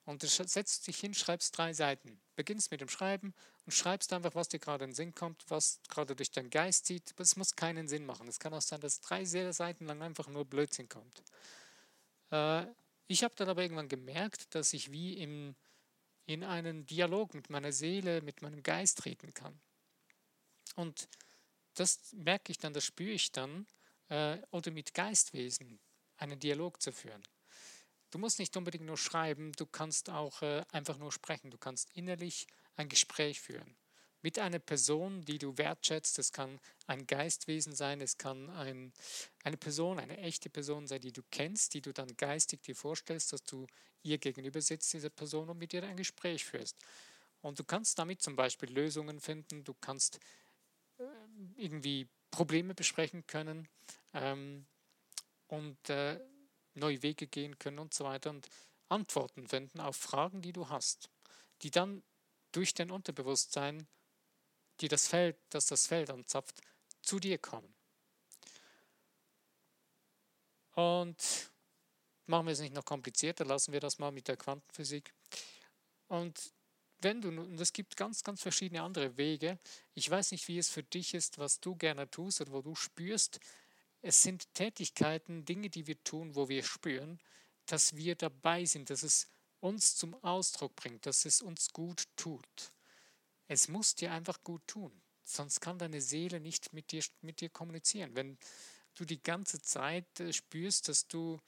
Und 0.06 0.24
du 0.24 0.28
setzt 0.28 0.88
dich 0.88 1.00
hin, 1.00 1.14
schreibst 1.14 1.58
drei 1.58 1.74
Seiten. 1.74 2.22
Beginnst 2.36 2.72
mit 2.72 2.80
dem 2.80 2.88
Schreiben 2.88 3.34
und 3.66 3.74
schreibst 3.74 4.14
einfach, 4.14 4.36
was 4.36 4.48
dir 4.48 4.60
gerade 4.60 4.86
in 4.86 4.92
den 4.92 4.96
Sinn 4.96 5.14
kommt, 5.14 5.44
was 5.50 5.82
gerade 5.90 6.16
durch 6.16 6.32
deinen 6.32 6.50
Geist 6.50 6.86
zieht. 6.86 7.14
Es 7.18 7.36
muss 7.36 7.58
keinen 7.58 7.90
Sinn 7.90 8.06
machen. 8.06 8.28
Es 8.30 8.40
kann 8.40 8.54
auch 8.54 8.62
sein, 8.62 8.80
dass 8.80 9.02
drei 9.02 9.26
Seiten 9.26 9.86
lang 9.86 10.02
einfach 10.02 10.30
nur 10.30 10.46
Blödsinn 10.46 10.88
kommt. 10.88 11.24
Äh, 12.32 12.66
ich 13.08 13.24
habe 13.24 13.34
dann 13.36 13.50
aber 13.50 13.62
irgendwann 13.62 13.90
gemerkt, 13.90 14.56
dass 14.56 14.72
ich 14.72 14.92
wie 14.92 15.18
im, 15.18 15.56
in 16.26 16.46
einen 16.46 16.86
Dialog 16.86 17.34
mit 17.34 17.50
meiner 17.50 17.74
Seele, 17.74 18.22
mit 18.22 18.42
meinem 18.42 18.64
Geist 18.64 19.00
treten 19.00 19.34
kann. 19.34 19.60
Und 20.76 21.10
das 21.80 22.14
merke 22.14 22.52
ich 22.52 22.58
dann, 22.58 22.74
das 22.74 22.86
spüre 22.86 23.12
ich 23.12 23.32
dann, 23.32 23.68
äh, 24.10 24.38
oder 24.52 24.72
mit 24.72 24.94
Geistwesen 24.94 25.80
einen 26.18 26.40
Dialog 26.40 26.82
zu 26.82 26.92
führen. 26.92 27.24
Du 28.10 28.20
musst 28.20 28.40
nicht 28.40 28.56
unbedingt 28.56 28.86
nur 28.86 28.98
schreiben, 28.98 29.52
du 29.54 29.66
kannst 29.66 30.10
auch 30.10 30.42
äh, 30.42 30.64
einfach 30.72 30.98
nur 30.98 31.12
sprechen, 31.12 31.52
du 31.52 31.58
kannst 31.58 31.90
innerlich 31.94 32.48
ein 32.76 32.90
Gespräch 32.90 33.42
führen 33.42 33.76
mit 34.22 34.40
einer 34.40 34.60
Person, 34.60 35.24
die 35.26 35.38
du 35.38 35.58
wertschätzt. 35.58 36.20
Es 36.20 36.32
kann 36.32 36.60
ein 36.86 37.06
Geistwesen 37.08 37.76
sein, 37.76 38.02
es 38.02 38.18
kann 38.18 38.50
ein, 38.50 38.92
eine 39.44 39.58
Person, 39.58 40.00
eine 40.00 40.18
echte 40.18 40.50
Person 40.50 40.88
sein, 40.88 41.02
die 41.02 41.12
du 41.12 41.22
kennst, 41.32 41.74
die 41.74 41.82
du 41.82 41.94
dann 41.94 42.16
geistig 42.18 42.62
dir 42.64 42.76
vorstellst, 42.76 43.34
dass 43.34 43.44
du 43.44 43.68
ihr 44.04 44.18
gegenüber 44.18 44.62
sitzt, 44.62 44.94
dieser 44.94 45.10
Person, 45.10 45.50
und 45.50 45.58
mit 45.58 45.74
ihr 45.74 45.84
ein 45.84 45.98
Gespräch 45.98 46.46
führst. 46.46 46.76
Und 47.42 47.60
du 47.60 47.64
kannst 47.64 48.00
damit 48.00 48.22
zum 48.22 48.36
Beispiel 48.36 48.70
Lösungen 48.70 49.20
finden, 49.20 49.64
du 49.64 49.74
kannst 49.74 50.20
irgendwie 51.56 52.08
Probleme 52.32 52.74
besprechen 52.74 53.26
können 53.28 53.68
ähm, 54.14 54.66
und 55.48 55.90
äh, 55.90 56.20
neue 56.74 57.02
Wege 57.02 57.28
gehen 57.28 57.58
können 57.58 57.80
und 57.80 57.94
so 57.94 58.06
weiter 58.06 58.30
und 58.30 58.48
Antworten 58.90 59.48
finden 59.48 59.80
auf 59.80 59.96
Fragen, 59.98 60.42
die 60.42 60.54
du 60.54 60.70
hast, 60.70 61.10
die 61.62 61.72
dann 61.72 62.04
durch 62.52 62.74
dein 62.74 62.92
Unterbewusstsein 62.92 63.88
die 64.80 64.88
das 64.88 65.08
Feld, 65.08 65.38
das 65.50 65.68
das 65.68 65.88
Feld 65.88 66.10
anzapft, 66.10 66.62
zu 67.02 67.20
dir 67.20 67.38
kommen. 67.38 67.74
Und 70.74 71.52
machen 72.28 72.46
wir 72.46 72.54
es 72.54 72.60
nicht 72.60 72.76
noch 72.76 72.86
komplizierter, 72.86 73.46
lassen 73.46 73.74
wir 73.74 73.80
das 73.80 73.98
mal 73.98 74.12
mit 74.12 74.28
der 74.28 74.38
Quantenphysik. 74.38 75.14
Und 76.08 76.54
wenn 77.02 77.22
du, 77.22 77.30
und 77.30 77.60
es 77.60 77.74
gibt 77.74 77.96
ganz, 77.98 78.24
ganz 78.24 78.42
verschiedene 78.42 78.82
andere 78.82 79.18
Wege, 79.18 79.60
ich 79.94 80.10
weiß 80.10 80.32
nicht, 80.32 80.48
wie 80.48 80.58
es 80.58 80.70
für 80.70 80.84
dich 80.84 81.14
ist, 81.14 81.38
was 81.38 81.60
du 81.60 81.76
gerne 81.76 82.10
tust 82.10 82.42
oder 82.42 82.52
wo 82.52 82.62
du 82.62 82.76
spürst, 82.76 83.40
es 84.02 84.22
sind 84.22 84.54
Tätigkeiten, 84.54 85.46
Dinge, 85.46 85.70
die 85.70 85.88
wir 85.88 86.02
tun, 86.04 86.36
wo 86.36 86.50
wir 86.50 86.64
spüren, 86.64 87.20
dass 87.66 87.96
wir 87.96 88.16
dabei 88.16 88.66
sind, 88.66 88.90
dass 88.90 89.04
es 89.04 89.28
uns 89.60 89.96
zum 89.96 90.14
Ausdruck 90.24 90.76
bringt, 90.76 91.06
dass 91.06 91.26
es 91.26 91.42
uns 91.42 91.74
gut 91.74 92.04
tut. 92.16 92.74
Es 93.48 93.68
muss 93.68 93.96
dir 93.96 94.12
einfach 94.12 94.44
gut 94.44 94.66
tun, 94.68 94.92
sonst 95.24 95.62
kann 95.62 95.78
deine 95.78 96.02
Seele 96.02 96.40
nicht 96.40 96.74
mit 96.74 96.92
dir, 96.92 97.04
mit 97.22 97.42
dir 97.42 97.50
kommunizieren. 97.50 98.16
Wenn 98.16 98.38
du 98.96 99.06
die 99.06 99.22
ganze 99.22 99.62
Zeit 99.62 100.20
äh, 100.20 100.34
spürst, 100.34 100.90
dass 100.90 101.08
du 101.08 101.40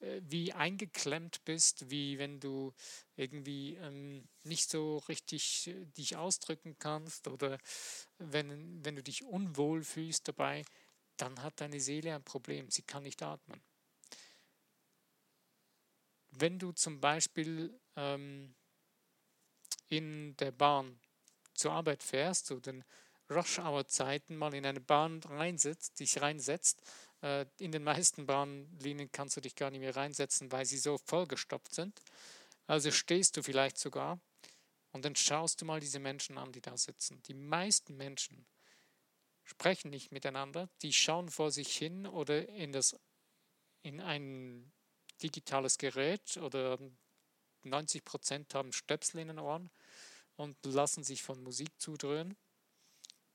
wie 0.00 0.52
eingeklemmt 0.52 1.44
bist, 1.44 1.90
wie 1.90 2.18
wenn 2.18 2.38
du 2.40 2.74
irgendwie 3.16 3.76
ähm, 3.76 4.28
nicht 4.42 4.70
so 4.70 4.98
richtig 5.08 5.68
äh, 5.68 5.86
dich 5.86 6.16
ausdrücken 6.16 6.76
kannst 6.78 7.28
oder 7.28 7.58
wenn, 8.18 8.84
wenn 8.84 8.96
du 8.96 9.02
dich 9.02 9.24
unwohl 9.24 9.82
fühlst 9.84 10.28
dabei, 10.28 10.64
dann 11.16 11.42
hat 11.42 11.60
deine 11.60 11.80
Seele 11.80 12.14
ein 12.14 12.24
Problem, 12.24 12.70
sie 12.70 12.82
kann 12.82 13.04
nicht 13.04 13.22
atmen. 13.22 13.62
Wenn 16.30 16.58
du 16.58 16.72
zum 16.72 17.00
Beispiel 17.00 17.78
ähm, 17.96 18.54
in 19.88 20.36
der 20.36 20.50
Bahn 20.50 21.00
zur 21.54 21.72
Arbeit 21.72 22.02
fährst, 22.02 22.46
zu 22.46 22.60
den 22.60 22.84
Rush-Hour-Zeiten 23.30 24.36
mal 24.36 24.54
in 24.54 24.66
eine 24.66 24.80
Bahn 24.80 25.20
reinsetzt, 25.24 25.98
dich 25.98 26.20
reinsetzt. 26.20 26.82
Äh, 27.22 27.46
in 27.58 27.72
den 27.72 27.84
meisten 27.84 28.26
Bahnlinien 28.26 29.10
kannst 29.12 29.36
du 29.36 29.40
dich 29.40 29.54
gar 29.54 29.70
nicht 29.70 29.80
mehr 29.80 29.96
reinsetzen, 29.96 30.52
weil 30.52 30.66
sie 30.66 30.78
so 30.78 30.98
vollgestopft 30.98 31.74
sind. 31.74 32.00
Also 32.66 32.90
stehst 32.90 33.36
du 33.36 33.42
vielleicht 33.42 33.78
sogar 33.78 34.20
und 34.92 35.04
dann 35.04 35.16
schaust 35.16 35.60
du 35.60 35.64
mal 35.64 35.80
diese 35.80 35.98
Menschen 35.98 36.38
an, 36.38 36.52
die 36.52 36.60
da 36.60 36.76
sitzen. 36.76 37.22
Die 37.22 37.34
meisten 37.34 37.96
Menschen 37.96 38.46
sprechen 39.44 39.90
nicht 39.90 40.10
miteinander, 40.10 40.68
die 40.82 40.92
schauen 40.92 41.28
vor 41.28 41.50
sich 41.50 41.76
hin 41.76 42.06
oder 42.06 42.48
in, 42.48 42.72
das, 42.72 42.98
in 43.82 44.00
ein 44.00 44.72
digitales 45.22 45.78
Gerät 45.78 46.36
oder 46.38 46.78
90 47.62 48.04
Prozent 48.04 48.54
haben 48.54 48.72
Stöpsel 48.72 49.20
in 49.20 49.28
den 49.28 49.38
Ohren 49.38 49.70
und 50.36 50.56
lassen 50.64 51.04
sich 51.04 51.22
von 51.22 51.42
Musik 51.42 51.70
zudröhnen. 51.78 52.36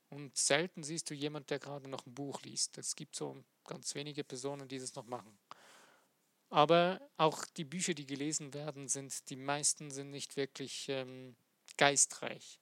Und 0.08 0.36
selten 0.36 0.82
siehst 0.82 1.08
du 1.10 1.14
jemand, 1.14 1.48
der 1.50 1.58
gerade 1.58 1.88
noch 1.88 2.06
ein 2.06 2.14
Buch 2.14 2.42
liest. 2.42 2.76
Es 2.76 2.96
gibt 2.96 3.16
so 3.16 3.42
ganz 3.64 3.94
wenige 3.94 4.24
Personen, 4.24 4.68
die 4.68 4.78
das 4.78 4.94
noch 4.94 5.06
machen. 5.06 5.38
Aber 6.50 7.00
auch 7.16 7.44
die 7.56 7.64
Bücher, 7.64 7.94
die 7.94 8.06
gelesen 8.06 8.52
werden, 8.52 8.88
sind, 8.88 9.30
die 9.30 9.36
meisten 9.36 9.90
sind 9.90 10.10
nicht 10.10 10.36
wirklich 10.36 10.86
ähm, 10.88 11.34
geistreich. 11.76 12.58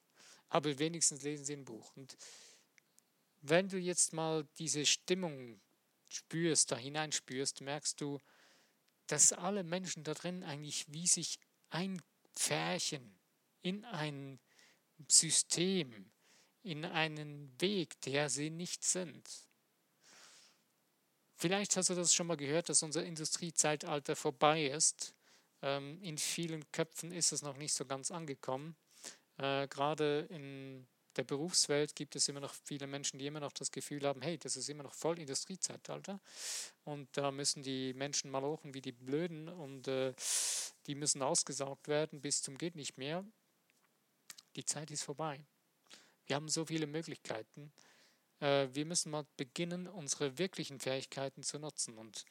Aber 0.48 0.78
wenigstens 0.78 1.22
lesen 1.22 1.44
sie 1.44 1.54
ein 1.54 1.64
Buch. 1.64 1.96
Und 1.96 2.16
wenn 3.40 3.68
du 3.68 3.78
jetzt 3.78 4.12
mal 4.12 4.46
diese 4.58 4.86
Stimmung 4.86 5.60
spürst, 6.08 6.70
da 6.70 6.76
hineinspürst, 6.76 7.62
merkst 7.62 8.00
du, 8.00 8.20
dass 9.06 9.32
alle 9.32 9.64
Menschen 9.64 10.04
da 10.04 10.14
drin 10.14 10.44
eigentlich 10.44 10.86
wie 10.92 11.06
sich 11.06 11.38
einpferchen 11.70 13.18
in 13.62 13.84
ein 13.84 14.38
System, 15.08 16.10
in 16.62 16.84
einen 16.84 17.60
Weg, 17.60 18.00
der 18.02 18.28
sie 18.28 18.50
nicht 18.50 18.84
sind. 18.84 19.28
Vielleicht 21.40 21.74
hast 21.78 21.88
du 21.88 21.94
das 21.94 22.12
schon 22.12 22.26
mal 22.26 22.36
gehört, 22.36 22.68
dass 22.68 22.82
unser 22.82 23.02
Industriezeitalter 23.02 24.14
vorbei 24.14 24.66
ist. 24.66 25.14
Ähm, 25.62 25.98
in 26.02 26.18
vielen 26.18 26.70
Köpfen 26.70 27.12
ist 27.12 27.32
es 27.32 27.40
noch 27.40 27.56
nicht 27.56 27.72
so 27.72 27.86
ganz 27.86 28.10
angekommen. 28.10 28.76
Äh, 29.38 29.66
gerade 29.68 30.26
in 30.28 30.86
der 31.16 31.24
Berufswelt 31.24 31.96
gibt 31.96 32.14
es 32.14 32.28
immer 32.28 32.40
noch 32.40 32.52
viele 32.52 32.86
Menschen, 32.86 33.18
die 33.18 33.26
immer 33.26 33.40
noch 33.40 33.54
das 33.54 33.72
Gefühl 33.72 34.06
haben, 34.06 34.20
hey, 34.20 34.36
das 34.36 34.54
ist 34.54 34.68
immer 34.68 34.82
noch 34.82 34.92
voll 34.92 35.18
Industriezeitalter 35.18 36.20
und 36.84 37.08
da 37.16 37.30
müssen 37.30 37.62
die 37.62 37.94
Menschen 37.94 38.30
mal 38.30 38.42
hochen 38.42 38.74
wie 38.74 38.82
die 38.82 38.92
Blöden 38.92 39.48
und 39.48 39.88
äh, 39.88 40.12
die 40.86 40.94
müssen 40.94 41.22
ausgesaugt 41.22 41.88
werden 41.88 42.20
bis 42.20 42.42
zum 42.42 42.58
geht 42.58 42.76
nicht 42.76 42.98
mehr. 42.98 43.24
Die 44.56 44.66
Zeit 44.66 44.90
ist 44.90 45.04
vorbei. 45.04 45.40
Wir 46.26 46.36
haben 46.36 46.50
so 46.50 46.66
viele 46.66 46.86
Möglichkeiten. 46.86 47.72
Äh, 48.40 48.68
wir 48.72 48.86
müssen 48.86 49.10
mal 49.10 49.26
beginnen, 49.36 49.86
unsere 49.86 50.38
wirklichen 50.38 50.80
Fähigkeiten 50.80 51.42
zu 51.42 51.58
nutzen. 51.58 51.96
Und 51.96 52.24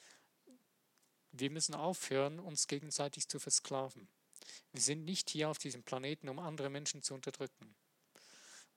wir 1.32 1.50
müssen 1.50 1.76
aufhören, 1.76 2.40
uns 2.40 2.68
gegenseitig 2.68 3.28
zu 3.28 3.40
versklaven. 3.40 4.08
Wir 4.72 4.82
sind 4.82 5.06
nicht 5.06 5.30
hier 5.30 5.50
auf 5.50 5.58
diesem 5.58 5.84
Planeten, 5.84 6.30
um 6.30 6.40
andere 6.40 6.70
Menschen 6.70 7.02
zu 7.02 7.14
unterdrücken. 7.14 7.76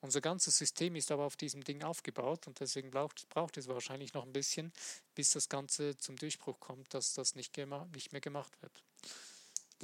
Unser 0.00 0.20
ganzes 0.20 0.58
System 0.58 0.96
ist 0.96 1.12
aber 1.12 1.24
auf 1.24 1.36
diesem 1.36 1.62
Ding 1.62 1.84
aufgebaut 1.84 2.48
und 2.48 2.58
deswegen 2.58 2.90
braucht, 2.90 3.28
braucht 3.28 3.56
es 3.56 3.68
wahrscheinlich 3.68 4.12
noch 4.14 4.24
ein 4.24 4.32
bisschen, 4.32 4.72
bis 5.14 5.30
das 5.30 5.48
Ganze 5.48 5.96
zum 5.96 6.16
Durchbruch 6.16 6.58
kommt, 6.58 6.92
dass 6.92 7.14
das 7.14 7.36
nicht, 7.36 7.56
nicht 7.94 8.10
mehr 8.10 8.20
gemacht 8.20 8.60
wird. 8.62 8.82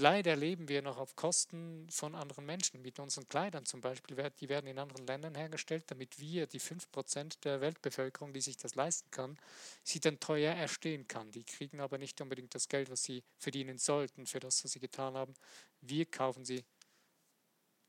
Leider 0.01 0.37
leben 0.37 0.69
wir 0.69 0.81
noch 0.81 0.97
auf 0.97 1.17
Kosten 1.17 1.91
von 1.91 2.15
anderen 2.15 2.47
Menschen. 2.47 2.81
Mit 2.83 3.01
unseren 3.01 3.29
Kleidern 3.29 3.67
zum 3.67 3.81
Beispiel, 3.81 4.17
die 4.41 4.49
werden 4.49 4.69
in 4.69 4.79
anderen 4.79 5.05
Ländern 5.09 5.35
hergestellt, 5.35 5.87
damit 5.89 6.21
wir, 6.21 6.47
die 6.47 6.61
5% 6.61 7.41
der 7.41 7.61
Weltbevölkerung, 7.61 8.33
die 8.33 8.41
sich 8.41 8.57
das 8.57 8.77
leisten 8.77 9.11
kann, 9.11 9.37
sie 9.83 9.99
dann 9.99 10.21
teuer 10.21 10.55
erstehen 10.55 11.09
kann. 11.09 11.33
Die 11.33 11.43
kriegen 11.43 11.81
aber 11.81 11.99
nicht 11.99 12.21
unbedingt 12.21 12.55
das 12.55 12.69
Geld, 12.69 12.91
was 12.91 13.03
sie 13.03 13.25
verdienen 13.39 13.79
sollten 13.79 14.25
für 14.27 14.39
das, 14.39 14.63
was 14.63 14.71
sie 14.71 14.79
getan 14.79 15.15
haben. 15.15 15.35
Wir 15.81 16.07
kaufen 16.07 16.45
sie 16.45 16.65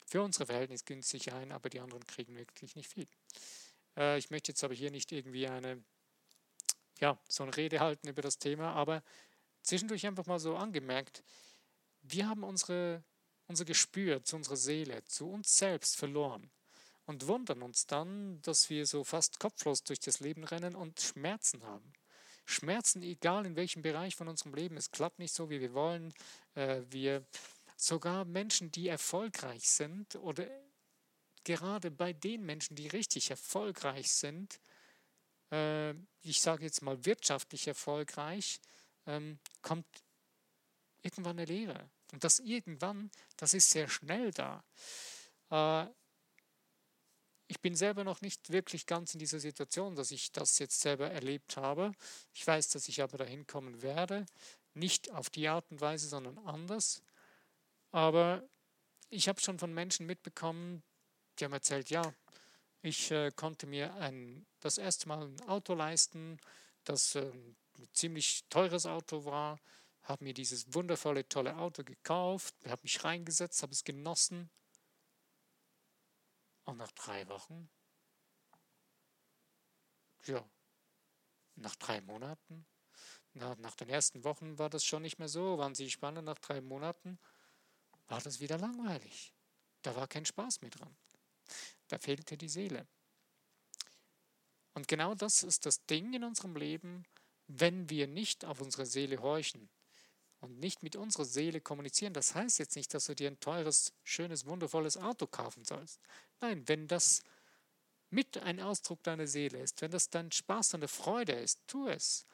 für 0.08 0.24
unsere 0.24 0.48
Verhältnisse 0.48 0.86
günstig 0.86 1.32
ein, 1.32 1.52
aber 1.52 1.70
die 1.70 1.80
anderen 1.80 2.08
kriegen 2.08 2.36
wirklich 2.36 2.76
nicht 2.76 2.90
viel. 2.90 3.08
Äh, 3.96 4.18
ich 4.18 4.32
möchte 4.32 4.52
jetzt 4.52 4.64
aber 4.64 4.74
hier 4.74 4.90
nicht 4.90 5.12
irgendwie 5.12 5.48
eine, 5.48 5.84
ja, 7.00 7.20
so 7.28 7.44
eine 7.44 7.56
Rede 7.56 7.80
halten 7.82 8.08
über 8.08 8.24
das 8.24 8.40
Thema, 8.40 8.74
aber 8.74 9.04
zwischendurch 9.62 10.08
einfach 10.08 10.26
mal 10.26 10.40
so 10.40 10.56
angemerkt, 10.56 11.22
wir 12.12 12.28
haben 12.28 12.44
unsere, 12.44 13.04
unser 13.48 13.66
Gespür 13.66 14.24
zu 14.24 14.36
unserer 14.36 14.58
Seele, 14.58 15.04
zu 15.06 15.30
uns 15.30 15.58
selbst 15.58 15.98
verloren 15.98 16.50
und 17.06 17.28
wundern 17.28 17.62
uns 17.62 17.88
dann, 17.88 18.42
dass 18.44 18.70
wir 18.70 18.86
so 18.86 19.04
fast 19.04 19.40
kopflos 19.40 19.84
durch 19.84 20.00
das 20.00 20.20
Leben 20.20 20.44
rennen 20.44 20.76
und 20.76 21.00
Schmerzen 21.00 21.64
haben. 21.64 21.94
Schmerzen, 22.46 23.02
egal 23.02 23.46
in 23.46 23.56
welchem 23.56 23.82
Bereich 23.82 24.16
von 24.16 24.28
unserem 24.28 24.54
Leben, 24.54 24.78
es 24.78 24.92
klappt 24.92 25.20
nicht 25.20 25.34
so, 25.34 25.50
wie 25.50 25.60
wir 25.60 25.74
wollen. 25.74 26.14
Äh, 26.56 26.82
wir 26.90 27.26
sogar 27.78 28.26
Menschen, 28.26 28.72
die 28.72 28.88
erfolgreich 28.88 29.70
sind 29.70 30.16
oder 30.16 30.48
gerade 31.44 31.92
bei 31.92 32.14
den 32.14 32.46
Menschen, 32.46 32.76
die 32.76 32.88
richtig 32.88 33.30
erfolgreich 33.30 34.12
sind, 34.12 34.60
äh, 35.52 35.92
ich 36.22 36.42
sage 36.42 36.64
jetzt 36.66 36.82
mal 36.82 37.06
wirtschaftlich 37.06 37.68
erfolgreich, 37.68 38.60
ähm, 39.06 39.40
kommt 39.62 39.88
irgendwann 41.02 41.40
eine 41.40 41.46
Lehre. 41.46 41.90
Und 42.12 42.24
das 42.24 42.40
irgendwann, 42.40 43.12
das 43.38 43.54
ist 43.54 43.70
sehr 43.70 43.88
schnell 43.88 44.32
da. 44.32 44.64
Äh, 45.52 45.88
ich 47.48 47.60
bin 47.62 47.76
selber 47.76 48.04
noch 48.04 48.22
nicht 48.22 48.52
wirklich 48.52 48.86
ganz 48.86 49.14
in 49.14 49.20
dieser 49.20 49.40
Situation, 49.40 49.96
dass 49.96 50.12
ich 50.12 50.32
das 50.32 50.60
jetzt 50.60 50.82
selber 50.82 51.10
erlebt 51.10 51.58
habe. 51.58 51.94
Ich 52.34 52.46
weiß, 52.46 52.70
dass 52.70 52.88
ich 52.88 53.02
aber 53.02 53.18
dahin 53.18 53.48
kommen 53.48 53.82
werde. 53.82 54.26
Nicht 54.76 55.12
auf 55.12 55.30
die 55.32 55.48
Art 55.48 55.70
und 55.72 55.82
Weise, 55.82 56.08
sondern 56.08 56.38
anders. 56.40 57.02
Aber 57.92 58.48
ich 59.10 59.28
habe 59.28 59.42
schon 59.42 59.58
von 59.58 59.74
Menschen 59.74 60.06
mitbekommen, 60.06 60.84
die 61.40 61.46
haben 61.46 61.54
erzählt, 61.54 61.90
ja, 61.90 62.14
Ich 62.82 63.12
äh, 63.12 63.32
konnte 63.36 63.68
mir 63.68 63.94
ein, 63.96 64.46
das 64.62 64.78
erste 64.78 65.08
Mal 65.10 65.24
ein 65.24 65.42
Auto 65.50 65.74
leisten, 65.74 66.40
das 66.86 67.16
äh, 67.16 67.30
ein 67.32 67.88
ziemlich 67.94 68.46
teures 68.50 68.86
Auto 68.86 69.26
war, 69.26 69.60
habe 70.04 70.24
mir 70.24 70.34
dieses 70.34 70.74
wundervolle, 70.74 71.28
tolle 71.28 71.58
Auto 71.58 71.84
gekauft, 71.84 72.56
habe 72.66 72.82
mich 72.84 73.04
reingesetzt, 73.04 73.62
habe 73.62 73.74
es 73.74 73.84
genossen. 73.84 74.50
Und 76.64 76.78
nach 76.78 76.92
drei 76.92 77.28
Wochen, 77.28 77.70
ja, 80.26 80.48
nach 81.56 81.76
drei 81.76 82.02
Monaten, 82.02 82.66
na, 83.34 83.56
nach 83.56 83.76
den 83.76 83.90
ersten 83.90 84.24
Wochen 84.24 84.58
war 84.58 84.70
das 84.70 84.84
schon 84.84 85.02
nicht 85.02 85.20
mehr 85.20 85.30
so, 85.30 85.58
waren 85.58 85.76
sie 85.76 85.90
spannend, 85.90 86.26
nach 86.26 86.40
drei 86.40 86.62
Monaten 86.62 87.20
war 88.08 88.22
das 88.22 88.40
wieder 88.40 88.58
langweilig. 88.58 89.34
Da 89.82 89.96
war 89.96 90.08
kein 90.08 90.26
Spaß 90.26 90.62
mehr 90.62 90.72
dran. 90.72 90.96
Da 91.88 91.98
fehlte 91.98 92.38
die 92.38 92.50
Seele. 92.50 92.88
Und 94.74 94.88
genau 94.88 95.16
das 95.16 95.44
ist 95.44 95.66
das 95.66 95.86
Ding 95.86 96.14
in 96.14 96.24
unserem 96.24 96.56
Leben, 96.56 97.06
wenn 97.48 97.90
wir 97.90 98.08
nicht 98.08 98.46
auf 98.46 98.62
unsere 98.62 98.86
Seele 98.86 99.22
horchen 99.22 99.70
und 100.42 100.60
nicht 100.60 100.84
mit 100.84 100.96
unserer 100.96 101.26
Seele 101.26 101.62
kommunizieren. 101.62 102.14
Das 102.14 102.36
heißt 102.36 102.60
jetzt 102.60 102.76
nicht, 102.76 102.94
dass 102.94 103.06
du 103.06 103.16
dir 103.16 103.30
ein 103.30 103.40
teures, 103.40 103.94
schönes, 104.04 104.46
wundervolles 104.46 104.98
Auto 104.98 105.28
kaufen 105.28 105.66
sollst. 105.66 106.00
Nein, 106.40 106.68
wenn 106.68 106.88
das 106.88 107.24
mit 108.10 108.38
ein 108.38 108.60
Ausdruck 108.60 109.04
deiner 109.04 109.28
Seele 109.28 109.60
ist, 109.60 109.82
wenn 109.82 109.92
das 109.92 110.10
dein 110.10 110.32
Spaß 110.32 110.76
und 110.76 110.88
Freude 110.88 111.34
ist, 111.34 111.60
tu 111.68 111.88
es. 111.88 112.26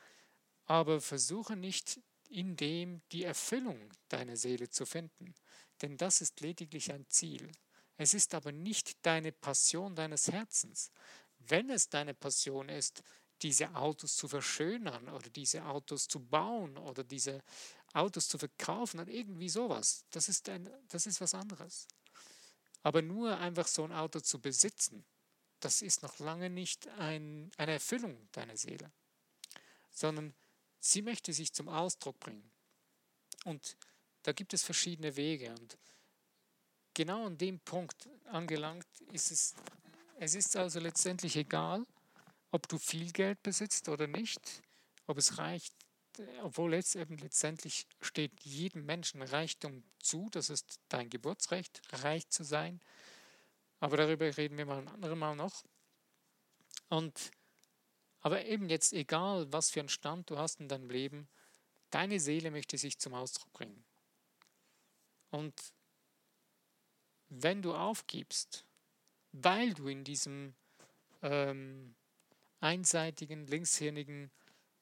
Aber 0.66 1.02
versuche 1.02 1.56
nicht 1.56 2.00
in 2.30 2.56
dem 2.56 3.02
die 3.12 3.24
Erfüllung 3.24 3.92
deiner 4.10 4.36
Seele 4.36 4.70
zu 4.70 4.86
finden, 4.86 5.34
denn 5.82 5.98
das 5.98 6.22
ist 6.22 6.42
lediglich 6.42 6.92
ein 6.92 7.08
Ziel. 7.10 7.52
Es 7.98 8.14
ist 8.14 8.34
aber 8.34 8.52
nicht 8.52 9.06
deine 9.06 9.32
Passion 9.32 9.96
deines 9.96 10.32
Herzens. 10.32 10.92
Wenn 11.40 11.70
es 11.70 11.90
deine 11.90 12.14
Passion 12.14 12.70
ist, 12.70 13.04
diese 13.42 13.76
Autos 13.76 14.16
zu 14.16 14.28
verschönern 14.28 15.10
oder 15.10 15.30
diese 15.30 15.66
Autos 15.66 16.08
zu 16.08 16.20
bauen 16.20 16.78
oder 16.78 17.04
diese 17.04 17.44
Autos 17.96 18.28
zu 18.28 18.38
verkaufen 18.38 19.00
oder 19.00 19.12
irgendwie 19.12 19.50
sowas, 19.50 20.06
das 20.12 20.30
ist, 20.30 20.50
ein, 20.50 20.70
das 20.90 21.06
ist 21.06 21.22
was 21.22 21.34
anderes. 21.34 21.88
Aber 22.84 23.02
nur 23.02 23.38
einfach 23.38 23.68
so 23.68 23.84
ein 23.84 23.92
Auto 23.92 24.20
zu 24.20 24.40
besitzen, 24.40 25.06
das 25.60 25.82
ist 25.82 26.04
noch 26.04 26.20
lange 26.20 26.50
nicht 26.50 26.88
ein, 27.00 27.52
eine 27.58 27.74
Erfüllung 27.74 28.28
deiner 28.32 28.58
Seele, 28.58 28.92
sondern 29.92 30.34
sie 30.80 31.02
möchte 31.02 31.34
sich 31.34 31.54
zum 31.54 31.70
Ausdruck 31.70 32.20
bringen. 32.20 32.52
Und 33.46 33.78
da 34.24 34.34
gibt 34.34 34.54
es 34.54 34.64
verschiedene 34.64 35.16
Wege. 35.16 35.52
Und 35.52 35.78
genau 36.94 37.26
an 37.26 37.38
dem 37.38 37.60
Punkt 37.60 38.10
angelangt 38.26 38.88
ist 39.12 39.32
es, 39.32 39.56
es 40.20 40.36
ist 40.36 40.56
also 40.56 40.80
letztendlich 40.80 41.36
egal, 41.36 41.86
ob 42.52 42.68
du 42.68 42.78
viel 42.78 43.12
Geld 43.12 43.42
besitzt 43.44 43.90
oder 43.90 44.08
nicht, 44.08 44.62
ob 45.08 45.18
es 45.18 45.38
reicht, 45.38 45.74
obwohl 46.44 46.74
jetzt 46.74 46.96
eben 46.96 47.18
letztendlich 47.18 47.88
steht 48.02 48.32
jedem 48.44 48.86
Menschen 48.86 49.22
Reichtum 49.22 49.84
zu, 50.00 50.30
das 50.32 50.50
ist 50.50 50.80
dein 50.90 51.10
Geburtsrecht, 51.10 51.82
reich 52.04 52.30
zu 52.30 52.44
sein. 52.44 52.80
Aber 53.80 53.98
darüber 53.98 54.38
reden 54.38 54.58
wir 54.58 54.66
mal 54.66 54.80
ein 54.80 54.88
anderes 54.88 55.18
Mal 55.18 55.36
noch. 55.36 55.64
Und 56.90 57.32
aber 58.22 58.46
eben 58.46 58.70
jetzt 58.70 58.94
egal, 58.94 59.52
was 59.54 59.70
für 59.70 59.82
einen 59.82 59.90
Stand 59.90 60.30
du 60.30 60.38
hast 60.38 60.60
in 60.60 60.68
deinem 60.68 60.90
Leben, 60.90 61.28
deine 61.92 62.20
Seele 62.20 62.50
möchte 62.50 62.78
sich 62.78 62.98
zum 62.98 63.14
Ausdruck 63.14 63.52
bringen. 63.54 63.84
Und 65.30 65.54
wenn 67.30 67.62
du 67.62 67.76
aufgibst, 67.76 68.66
weil 69.32 69.74
du 69.74 69.88
in 69.88 70.04
diesem 70.04 70.56
ähm, 71.22 71.94
einseitigen, 72.62 73.46
linkshirnigen 73.48 74.32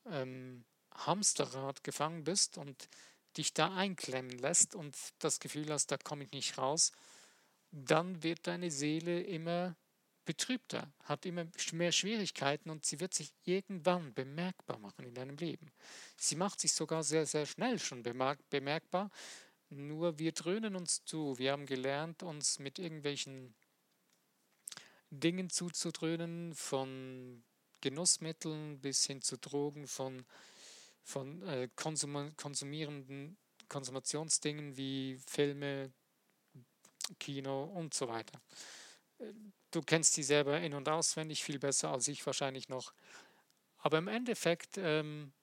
ähm, 0.05 0.63
Hamsterrad 0.95 1.83
gefangen 1.83 2.23
bist 2.23 2.57
und 2.57 2.89
dich 3.37 3.53
da 3.53 3.75
einklemmen 3.75 4.37
lässt 4.37 4.75
und 4.75 4.95
das 5.19 5.39
Gefühl 5.39 5.71
hast, 5.71 5.91
da 5.91 5.97
komme 5.97 6.23
ich 6.23 6.31
nicht 6.31 6.57
raus, 6.57 6.91
dann 7.71 8.21
wird 8.21 8.45
deine 8.47 8.69
Seele 8.69 9.21
immer 9.21 9.75
betrübter, 10.25 10.91
hat 11.03 11.25
immer 11.25 11.47
mehr 11.73 11.91
Schwierigkeiten 11.91 12.69
und 12.69 12.85
sie 12.85 12.99
wird 12.99 13.13
sich 13.13 13.33
irgendwann 13.43 14.13
bemerkbar 14.13 14.77
machen 14.79 15.05
in 15.05 15.13
deinem 15.13 15.35
Leben. 15.37 15.71
Sie 16.15 16.35
macht 16.35 16.59
sich 16.59 16.73
sogar 16.73 17.03
sehr, 17.03 17.25
sehr 17.25 17.45
schnell 17.45 17.79
schon 17.79 18.03
bemerkbar, 18.49 19.11
nur 19.69 20.19
wir 20.19 20.31
dröhnen 20.31 20.75
uns 20.75 21.03
zu. 21.03 21.37
Wir 21.37 21.51
haben 21.51 21.65
gelernt, 21.65 22.23
uns 22.23 22.59
mit 22.59 22.79
irgendwelchen 22.79 23.55
Dingen 25.09 25.49
zuzudröhnen, 25.49 26.53
von 26.55 27.43
Genussmitteln 27.81 28.79
bis 28.79 29.05
hin 29.05 29.21
zu 29.21 29.37
Drogen, 29.37 29.87
von, 29.87 30.25
von 31.03 31.41
äh, 31.43 31.69
konsum 31.75 32.35
konsumierenden 32.37 33.37
Konsumationsdingen 33.69 34.77
wie 34.77 35.19
Filme, 35.27 35.91
Kino 37.19 37.65
und 37.65 37.93
so 37.93 38.07
weiter. 38.07 38.41
Du 39.71 39.81
kennst 39.81 40.15
die 40.17 40.23
selber 40.23 40.59
in- 40.59 40.73
und 40.73 40.87
auswendig 40.89 41.43
viel 41.43 41.59
besser 41.59 41.91
als 41.91 42.07
ich 42.07 42.25
wahrscheinlich 42.25 42.69
noch. 42.69 42.93
Aber 43.77 43.97
im 43.97 44.07
Endeffekt 44.07 44.77
ähm, 44.77 45.33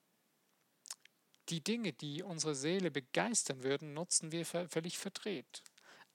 die 1.49 1.63
Dinge, 1.63 1.93
die 1.93 2.23
unsere 2.23 2.55
Seele 2.55 2.91
begeistern 2.91 3.63
würden, 3.63 3.93
nutzen 3.93 4.31
wir 4.31 4.45
völlig 4.45 4.97
verdreht. 4.97 5.61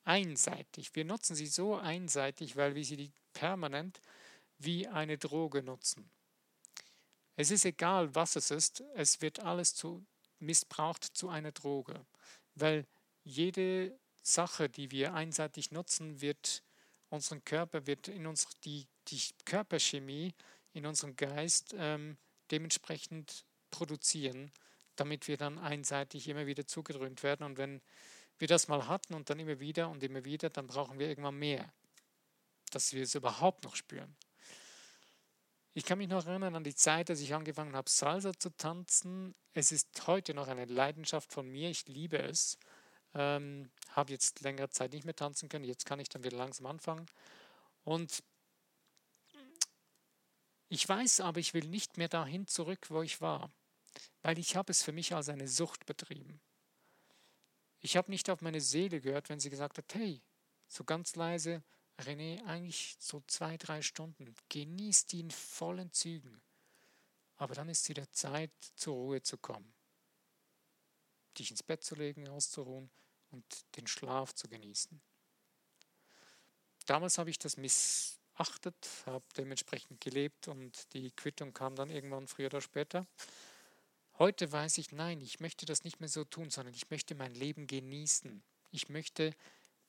Einseitig. 0.04 0.94
Wir 0.94 1.04
nutzen 1.04 1.34
sie 1.36 1.46
so 1.46 1.76
einseitig, 1.76 2.56
weil 2.56 2.74
wir 2.74 2.84
sie 2.84 3.12
permanent 3.32 4.00
wie 4.58 4.88
eine 4.88 5.18
Droge 5.18 5.62
nutzen. 5.62 6.10
Es 7.36 7.50
ist 7.50 7.64
egal, 7.64 8.14
was 8.14 8.36
es 8.36 8.50
ist, 8.50 8.82
es 8.94 9.20
wird 9.20 9.40
alles 9.40 9.74
zu, 9.74 10.04
missbraucht 10.38 11.04
zu 11.04 11.28
einer 11.28 11.52
Droge, 11.52 12.04
weil 12.54 12.86
jede 13.24 13.98
Sache, 14.22 14.68
die 14.68 14.90
wir 14.90 15.14
einseitig 15.14 15.70
nutzen, 15.70 16.20
wird 16.20 16.62
unseren 17.10 17.44
Körper, 17.44 17.86
wird 17.86 18.08
in 18.08 18.26
uns 18.26 18.46
die, 18.64 18.86
die 19.08 19.20
Körperchemie 19.44 20.34
in 20.72 20.86
unserem 20.86 21.16
Geist 21.16 21.74
ähm, 21.78 22.16
dementsprechend 22.50 23.44
produzieren 23.70 24.50
damit 24.96 25.28
wir 25.28 25.36
dann 25.36 25.58
einseitig 25.58 26.28
immer 26.28 26.46
wieder 26.46 26.66
zugedröhnt 26.66 27.22
werden. 27.22 27.44
Und 27.44 27.58
wenn 27.58 27.80
wir 28.38 28.48
das 28.48 28.68
mal 28.68 28.88
hatten 28.88 29.14
und 29.14 29.30
dann 29.30 29.38
immer 29.38 29.60
wieder 29.60 29.88
und 29.88 30.02
immer 30.02 30.24
wieder, 30.24 30.50
dann 30.50 30.66
brauchen 30.66 30.98
wir 30.98 31.08
irgendwann 31.08 31.38
mehr, 31.38 31.72
dass 32.70 32.92
wir 32.92 33.02
es 33.02 33.14
überhaupt 33.14 33.64
noch 33.64 33.76
spüren. 33.76 34.16
Ich 35.76 35.84
kann 35.84 35.98
mich 35.98 36.08
noch 36.08 36.24
erinnern 36.24 36.56
an 36.56 36.64
die 36.64 36.74
Zeit, 36.74 37.10
als 37.10 37.20
ich 37.20 37.34
angefangen 37.34 37.76
habe, 37.76 37.90
Salsa 37.90 38.32
zu 38.32 38.48
tanzen. 38.56 39.34
Es 39.52 39.72
ist 39.72 40.06
heute 40.06 40.32
noch 40.32 40.48
eine 40.48 40.64
Leidenschaft 40.64 41.32
von 41.32 41.46
mir. 41.46 41.68
Ich 41.68 41.86
liebe 41.86 42.18
es. 42.18 42.58
Ähm, 43.14 43.70
habe 43.90 44.12
jetzt 44.12 44.40
längere 44.40 44.70
Zeit 44.70 44.92
nicht 44.92 45.04
mehr 45.04 45.14
tanzen 45.14 45.48
können. 45.50 45.64
Jetzt 45.64 45.84
kann 45.84 46.00
ich 46.00 46.08
dann 46.08 46.24
wieder 46.24 46.38
langsam 46.38 46.64
anfangen. 46.64 47.04
Und 47.84 48.22
ich 50.68 50.88
weiß 50.88 51.20
aber, 51.20 51.40
ich 51.40 51.52
will 51.52 51.66
nicht 51.66 51.98
mehr 51.98 52.08
dahin 52.08 52.46
zurück, 52.46 52.86
wo 52.88 53.02
ich 53.02 53.20
war 53.20 53.50
weil 54.22 54.38
ich 54.38 54.56
habe 54.56 54.72
es 54.72 54.82
für 54.82 54.92
mich 54.92 55.14
als 55.14 55.28
eine 55.28 55.48
Sucht 55.48 55.86
betrieben. 55.86 56.40
Ich 57.80 57.96
habe 57.96 58.10
nicht 58.10 58.28
auf 58.30 58.42
meine 58.42 58.60
Seele 58.60 59.00
gehört, 59.00 59.28
wenn 59.28 59.38
sie 59.38 59.50
gesagt 59.50 59.78
hat, 59.78 59.94
hey, 59.94 60.20
so 60.66 60.82
ganz 60.82 61.14
leise, 61.14 61.62
René, 61.98 62.44
eigentlich 62.44 62.96
so 62.98 63.22
zwei, 63.26 63.56
drei 63.56 63.82
Stunden, 63.82 64.34
genieß 64.48 65.06
die 65.06 65.20
in 65.20 65.30
vollen 65.30 65.92
Zügen. 65.92 66.42
Aber 67.36 67.54
dann 67.54 67.68
ist 67.68 67.88
wieder 67.88 68.10
Zeit, 68.12 68.50
zur 68.76 68.94
Ruhe 68.94 69.22
zu 69.22 69.38
kommen. 69.38 69.72
Dich 71.38 71.50
ins 71.50 71.62
Bett 71.62 71.84
zu 71.84 71.94
legen, 71.94 72.28
auszuruhen 72.28 72.90
und 73.30 73.44
den 73.76 73.86
Schlaf 73.86 74.34
zu 74.34 74.48
genießen. 74.48 75.00
Damals 76.86 77.18
habe 77.18 77.30
ich 77.30 77.38
das 77.38 77.56
missachtet, 77.56 78.88
habe 79.06 79.24
dementsprechend 79.36 80.00
gelebt 80.00 80.48
und 80.48 80.92
die 80.94 81.10
Quittung 81.10 81.52
kam 81.52 81.76
dann 81.76 81.90
irgendwann 81.90 82.28
früher 82.28 82.46
oder 82.46 82.60
später. 82.60 83.06
Heute 84.18 84.50
weiß 84.50 84.78
ich, 84.78 84.92
nein, 84.92 85.20
ich 85.20 85.40
möchte 85.40 85.66
das 85.66 85.84
nicht 85.84 86.00
mehr 86.00 86.08
so 86.08 86.24
tun, 86.24 86.48
sondern 86.48 86.74
ich 86.74 86.90
möchte 86.90 87.14
mein 87.14 87.34
Leben 87.34 87.66
genießen. 87.66 88.42
Ich 88.70 88.88
möchte 88.88 89.34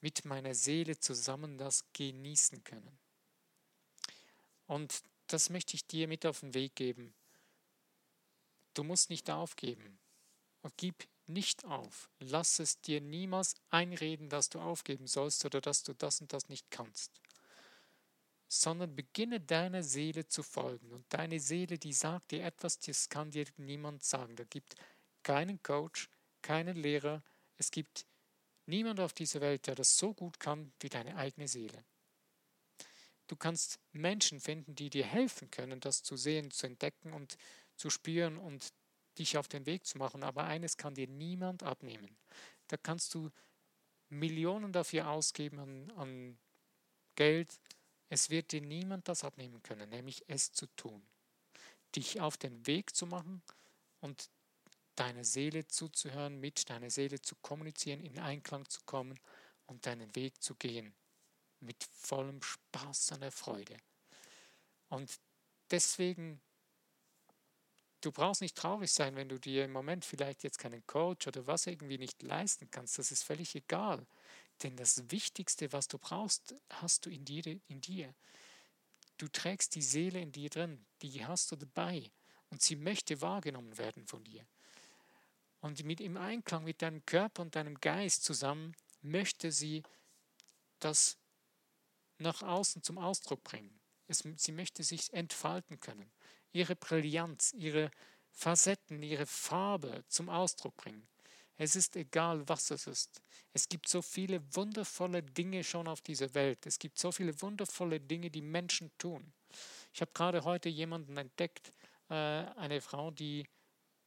mit 0.02 0.26
meiner 0.26 0.54
Seele 0.54 1.00
zusammen 1.00 1.58
das 1.58 1.86
genießen 1.94 2.64
können. 2.64 2.98
Und 4.66 5.02
das 5.28 5.50
möchte 5.50 5.76
ich 5.76 5.86
dir 5.86 6.08
mit 6.08 6.26
auf 6.26 6.42
den 6.42 6.54
Weg 6.54 6.76
geben. 6.76 7.14
Du 8.74 8.84
musst 8.84 9.10
nicht 9.10 9.30
aufgeben. 9.30 10.00
Und 10.62 10.74
gib 10.78 11.08
nicht 11.28 11.66
auf. 11.66 12.10
Lass 12.20 12.60
es 12.60 12.82
dir 12.82 13.02
niemals 13.02 13.56
einreden, 13.70 14.30
dass 14.30 14.50
du 14.50 14.60
aufgeben 14.60 15.08
sollst 15.08 15.46
oder 15.46 15.62
dass 15.62 15.84
du 15.84 15.94
das 15.94 16.22
und 16.22 16.34
das 16.34 16.50
nicht 16.50 16.70
kannst 16.72 17.22
sondern 18.48 18.96
beginne 18.96 19.40
deiner 19.40 19.84
Seele 19.84 20.28
zu 20.28 20.42
folgen. 20.42 20.92
Und 20.92 21.06
deine 21.10 21.40
Seele, 21.40 21.78
die 21.78 21.94
sagt 21.94 22.32
dir 22.32 22.44
etwas, 22.44 22.80
das 22.80 23.10
kann 23.10 23.32
dir 23.32 23.46
niemand 23.58 24.04
sagen. 24.04 24.36
Da 24.36 24.44
gibt 24.46 24.76
keinen 25.24 25.62
Coach, 25.64 26.10
keinen 26.42 26.78
Lehrer, 26.78 27.22
es 27.58 27.72
gibt 27.72 28.06
niemand 28.68 29.00
auf 29.00 29.14
dieser 29.14 29.42
Welt, 29.42 29.68
der 29.68 29.76
das 29.76 29.98
so 29.98 30.14
gut 30.14 30.40
kann 30.40 30.72
wie 30.80 30.90
deine 30.90 31.16
eigene 31.16 31.48
Seele. 31.48 31.84
Du 33.28 33.36
kannst 33.36 33.80
Menschen 33.92 34.40
finden, 34.40 34.76
die 34.76 34.90
dir 34.90 35.06
helfen 35.06 35.52
können, 35.52 35.80
das 35.80 36.02
zu 36.04 36.16
sehen, 36.16 36.52
zu 36.52 36.66
entdecken 36.66 37.14
und 37.14 37.38
zu 37.76 37.90
spüren 37.90 38.38
und 38.38 38.74
dich 39.20 39.38
auf 39.38 39.48
den 39.48 39.66
Weg 39.66 39.86
zu 39.86 39.98
machen. 39.98 40.24
Aber 40.24 40.46
eines 40.46 40.78
kann 40.78 40.96
dir 40.96 41.08
niemand 41.08 41.64
abnehmen. 41.64 42.18
Da 42.68 42.78
kannst 42.78 43.14
du 43.14 43.30
Millionen 44.10 44.72
dafür 44.72 45.10
ausgeben 45.10 45.60
an, 45.60 45.92
an 45.92 46.38
Geld. 47.16 47.60
Es 48.10 48.30
wird 48.30 48.52
dir 48.54 48.62
niemand 48.62 49.08
das 49.10 49.24
abnehmen 49.24 49.62
können, 49.64 49.90
nämlich 49.90 50.24
es 50.28 50.54
zu 50.54 50.68
tun. 50.78 51.06
Dich 51.96 52.22
auf 52.22 52.38
den 52.38 52.66
Weg 52.68 52.96
zu 52.96 53.06
machen 53.06 53.42
und 54.00 54.30
deiner 55.00 55.24
Seele 55.24 55.68
zuzuhören, 55.68 56.40
mit 56.40 56.70
deiner 56.70 56.90
Seele 56.90 57.22
zu 57.22 57.36
kommunizieren, 57.38 58.02
in 58.02 58.20
Einklang 58.20 58.68
zu 58.70 58.82
kommen 58.86 59.20
und 59.66 59.86
deinen 59.86 60.16
Weg 60.16 60.42
zu 60.42 60.56
gehen. 60.56 60.96
Mit 61.60 61.84
vollem 61.84 62.42
Spaß 62.42 63.14
und 63.14 63.22
der 63.22 63.32
Freude. 63.32 63.78
Und 64.90 65.20
deswegen 65.72 66.42
du 68.02 68.12
brauchst 68.12 68.42
nicht 68.42 68.56
traurig 68.56 68.92
sein, 68.92 69.16
wenn 69.16 69.30
du 69.30 69.40
dir 69.40 69.66
im 69.66 69.72
Moment 69.72 70.06
vielleicht 70.06 70.44
jetzt 70.44 70.60
keinen 70.60 70.86
Coach 70.88 71.28
oder 71.28 71.46
was 71.48 71.68
irgendwie 71.68 71.98
nicht 71.98 72.22
leisten 72.24 72.70
kannst. 72.72 72.98
Das 72.98 73.12
ist 73.12 73.24
völlig 73.24 73.56
egal. 73.56 74.06
Denn 74.64 74.76
das 74.76 75.12
Wichtigste, 75.12 75.72
was 75.74 75.88
du 75.88 75.98
brauchst, 75.98 76.56
hast 76.70 77.06
du 77.06 77.10
in 77.10 77.26
dir. 77.26 77.60
In 77.68 77.82
dir. 77.82 78.14
Du 79.18 79.28
trägst 79.28 79.76
die 79.76 79.82
Seele 79.82 80.20
in 80.22 80.32
dir 80.32 80.50
drin, 80.50 80.86
die 81.02 81.26
hast 81.26 81.52
du 81.52 81.56
dabei 81.56 82.12
und 82.50 82.62
sie 82.62 82.76
möchte 82.76 83.20
wahrgenommen 83.22 83.78
werden 83.78 84.06
von 84.06 84.24
dir. 84.24 84.46
Und 85.60 85.84
mit, 85.84 86.02
im 86.02 86.18
Einklang 86.18 86.64
mit 86.64 86.82
deinem 86.82 87.06
Körper 87.06 87.42
und 87.42 87.56
deinem 87.56 87.80
Geist 87.80 88.24
zusammen 88.24 88.76
möchte 89.02 89.52
sie 89.52 89.84
das 90.80 91.18
nach 92.20 92.44
außen 92.44 92.84
zum 92.84 92.98
Ausdruck 92.98 93.44
bringen. 93.44 93.80
Es, 94.08 94.24
sie 94.38 94.52
möchte 94.52 94.84
sich 94.84 95.14
entfalten 95.14 95.80
können 95.80 96.12
ihre 96.58 96.76
Brillanz, 96.76 97.54
ihre 97.54 97.92
Facetten, 98.32 99.04
ihre 99.04 99.26
Farbe 99.26 100.04
zum 100.08 100.30
Ausdruck 100.30 100.76
bringen. 100.78 101.08
Es 101.56 101.76
ist 101.76 101.96
egal, 101.96 102.48
was 102.48 102.70
es 102.70 102.86
ist. 102.86 103.22
Es 103.54 103.68
gibt 103.68 103.88
so 103.88 104.02
viele 104.02 104.42
wundervolle 104.56 105.24
Dinge 105.24 105.64
schon 105.64 105.88
auf 105.88 106.02
dieser 106.02 106.34
Welt. 106.36 106.66
Es 106.68 106.78
gibt 106.78 107.00
so 107.00 107.12
viele 107.12 107.42
wundervolle 107.42 108.00
Dinge, 108.00 108.30
die 108.30 108.44
Menschen 108.44 108.92
tun. 109.00 109.34
Ich 109.92 110.02
habe 110.02 110.12
gerade 110.14 110.44
heute 110.44 110.70
jemanden 110.70 111.18
entdeckt, 111.18 111.72
äh, 112.10 112.14
eine 112.14 112.80
Frau, 112.82 113.10
die 113.10 113.48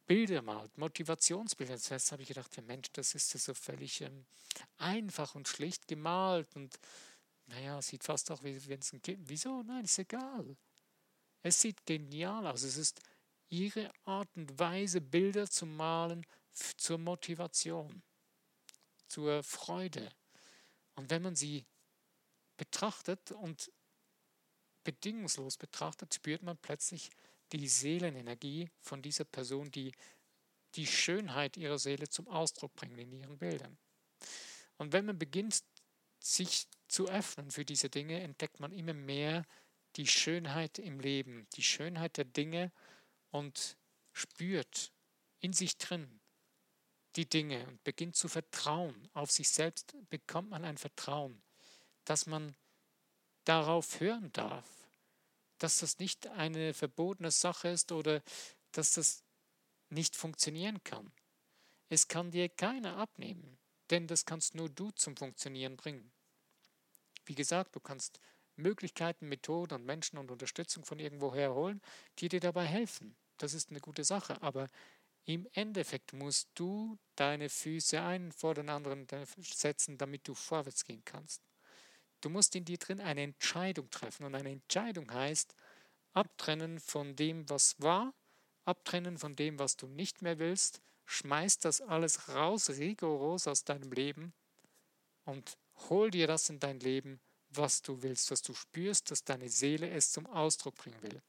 Bilder 0.06 0.42
malt, 0.42 0.76
Motivationsbilder. 0.76 1.78
Zuerst 1.78 2.12
habe 2.12 2.22
ich 2.22 2.28
gedacht, 2.28 2.56
ja 2.56 2.62
Mensch, 2.62 2.88
das 2.92 3.14
ist 3.14 3.30
so 3.30 3.54
völlig 3.54 4.00
ähm, 4.00 4.26
einfach 4.78 5.34
und 5.34 5.48
schlicht 5.48 5.86
gemalt 5.86 6.54
und 6.56 6.78
naja, 7.46 7.80
sieht 7.82 8.04
fast 8.04 8.30
auch 8.30 8.42
wie 8.44 8.68
wenn 8.68 8.80
es 8.80 8.92
ein 8.92 9.02
Kind. 9.02 9.28
Wieso? 9.28 9.62
Nein, 9.62 9.84
ist 9.84 9.98
egal. 9.98 10.56
Es 11.42 11.60
sieht 11.60 11.84
genial 11.84 12.46
aus. 12.46 12.62
Es 12.62 12.76
ist 12.76 13.00
ihre 13.48 13.90
Art 14.04 14.28
und 14.36 14.58
Weise, 14.58 15.00
Bilder 15.00 15.48
zu 15.48 15.66
malen 15.66 16.24
zur 16.52 16.98
Motivation, 16.98 18.02
zur 19.06 19.42
Freude. 19.42 20.10
Und 20.94 21.10
wenn 21.10 21.22
man 21.22 21.36
sie 21.36 21.64
betrachtet 22.56 23.32
und 23.32 23.72
bedingungslos 24.84 25.56
betrachtet, 25.56 26.14
spürt 26.14 26.42
man 26.42 26.56
plötzlich 26.58 27.10
die 27.52 27.68
Seelenenergie 27.68 28.70
von 28.80 29.02
dieser 29.02 29.24
Person, 29.24 29.70
die 29.70 29.92
die 30.76 30.86
Schönheit 30.86 31.56
ihrer 31.56 31.78
Seele 31.78 32.08
zum 32.08 32.28
Ausdruck 32.28 32.74
bringt 32.74 32.98
in 32.98 33.12
ihren 33.12 33.38
Bildern. 33.38 33.76
Und 34.76 34.92
wenn 34.92 35.04
man 35.04 35.18
beginnt, 35.18 35.62
sich 36.20 36.68
zu 36.86 37.08
öffnen 37.08 37.50
für 37.50 37.64
diese 37.64 37.88
Dinge, 37.88 38.20
entdeckt 38.20 38.60
man 38.60 38.72
immer 38.72 38.94
mehr 38.94 39.46
die 39.96 40.06
Schönheit 40.06 40.78
im 40.78 41.00
Leben, 41.00 41.46
die 41.54 41.62
Schönheit 41.62 42.16
der 42.16 42.24
Dinge 42.24 42.72
und 43.30 43.76
spürt 44.12 44.92
in 45.40 45.52
sich 45.52 45.78
drin 45.78 46.20
die 47.16 47.28
Dinge 47.28 47.66
und 47.66 47.82
beginnt 47.82 48.16
zu 48.16 48.28
vertrauen. 48.28 49.08
Auf 49.14 49.30
sich 49.30 49.48
selbst 49.48 49.96
bekommt 50.10 50.50
man 50.50 50.64
ein 50.64 50.78
Vertrauen, 50.78 51.42
dass 52.04 52.26
man 52.26 52.54
darauf 53.44 54.00
hören 54.00 54.32
darf, 54.32 54.79
dass 55.60 55.78
das 55.78 55.98
nicht 55.98 56.26
eine 56.26 56.74
verbotene 56.74 57.30
Sache 57.30 57.68
ist 57.68 57.92
oder 57.92 58.22
dass 58.72 58.92
das 58.92 59.24
nicht 59.90 60.16
funktionieren 60.16 60.82
kann. 60.84 61.12
Es 61.88 62.08
kann 62.08 62.30
dir 62.30 62.48
keiner 62.48 62.96
abnehmen, 62.96 63.58
denn 63.90 64.06
das 64.06 64.24
kannst 64.24 64.54
nur 64.54 64.68
du 64.68 64.90
zum 64.92 65.16
Funktionieren 65.16 65.76
bringen. 65.76 66.12
Wie 67.24 67.34
gesagt, 67.34 67.76
du 67.76 67.80
kannst 67.80 68.20
Möglichkeiten, 68.56 69.28
Methoden 69.28 69.74
und 69.74 69.86
Menschen 69.86 70.18
und 70.18 70.30
Unterstützung 70.30 70.84
von 70.84 70.98
irgendwoher 70.98 71.54
holen, 71.54 71.80
die 72.18 72.28
dir 72.28 72.40
dabei 72.40 72.66
helfen. 72.66 73.16
Das 73.38 73.54
ist 73.54 73.70
eine 73.70 73.80
gute 73.80 74.04
Sache. 74.04 74.40
Aber 74.42 74.68
im 75.24 75.46
Endeffekt 75.52 76.12
musst 76.12 76.48
du 76.54 76.98
deine 77.16 77.48
Füße 77.48 78.00
einen 78.00 78.32
vor 78.32 78.54
den 78.54 78.68
anderen 78.68 79.06
setzen, 79.38 79.98
damit 79.98 80.26
du 80.28 80.34
vorwärts 80.34 80.84
gehen 80.84 81.02
kannst. 81.04 81.49
Du 82.20 82.28
musst 82.28 82.54
in 82.54 82.64
dir 82.64 82.78
drin 82.78 83.00
eine 83.00 83.22
Entscheidung 83.22 83.90
treffen. 83.90 84.24
Und 84.24 84.34
eine 84.34 84.50
Entscheidung 84.50 85.12
heißt, 85.12 85.54
abtrennen 86.12 86.80
von 86.80 87.16
dem, 87.16 87.48
was 87.48 87.80
war, 87.80 88.14
abtrennen 88.64 89.18
von 89.18 89.36
dem, 89.36 89.58
was 89.58 89.76
du 89.76 89.86
nicht 89.86 90.22
mehr 90.22 90.38
willst, 90.38 90.80
schmeiß 91.06 91.58
das 91.58 91.80
alles 91.80 92.28
raus, 92.28 92.70
rigoros 92.70 93.46
aus 93.46 93.64
deinem 93.64 93.92
Leben 93.92 94.32
und 95.24 95.56
hol 95.88 96.10
dir 96.10 96.26
das 96.26 96.50
in 96.50 96.60
dein 96.60 96.78
Leben 96.78 97.20
was 97.50 97.82
du 97.82 98.02
willst, 98.02 98.30
was 98.30 98.42
du 98.42 98.54
spürst, 98.54 99.10
dass 99.10 99.24
deine 99.24 99.48
Seele 99.48 99.90
es 99.90 100.12
zum 100.12 100.26
Ausdruck 100.26 100.76
bringen 100.76 101.02
will. 101.02 101.20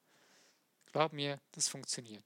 Glaub 0.92 1.14
mir, 1.14 1.40
das 1.52 1.68
funktioniert. 1.68 2.24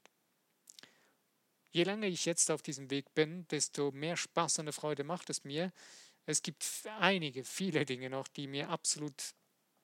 Je 1.70 1.84
länger 1.84 2.06
ich 2.06 2.24
jetzt 2.24 2.50
auf 2.50 2.62
diesem 2.62 2.90
Weg 2.90 3.14
bin, 3.14 3.46
desto 3.48 3.90
mehr 3.92 4.16
Spaß 4.16 4.60
und 4.60 4.72
Freude 4.72 5.04
macht 5.04 5.30
es 5.30 5.44
mir. 5.44 5.72
Es 6.26 6.42
gibt 6.42 6.64
einige, 6.98 7.44
viele 7.44 7.84
Dinge 7.86 8.10
noch, 8.10 8.28
die 8.28 8.48
mir 8.48 8.68
absolut 8.68 9.34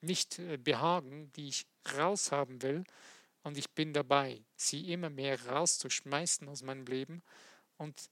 nicht 0.00 0.38
äh, 0.40 0.58
behagen, 0.58 1.32
die 1.34 1.48
ich 1.48 1.66
raushaben 1.96 2.60
will. 2.62 2.84
Und 3.44 3.56
ich 3.56 3.70
bin 3.70 3.92
dabei, 3.92 4.44
sie 4.56 4.92
immer 4.92 5.10
mehr 5.10 5.40
rauszuschmeißen 5.46 6.48
aus 6.48 6.62
meinem 6.62 6.86
Leben 6.86 7.22
und 7.76 8.10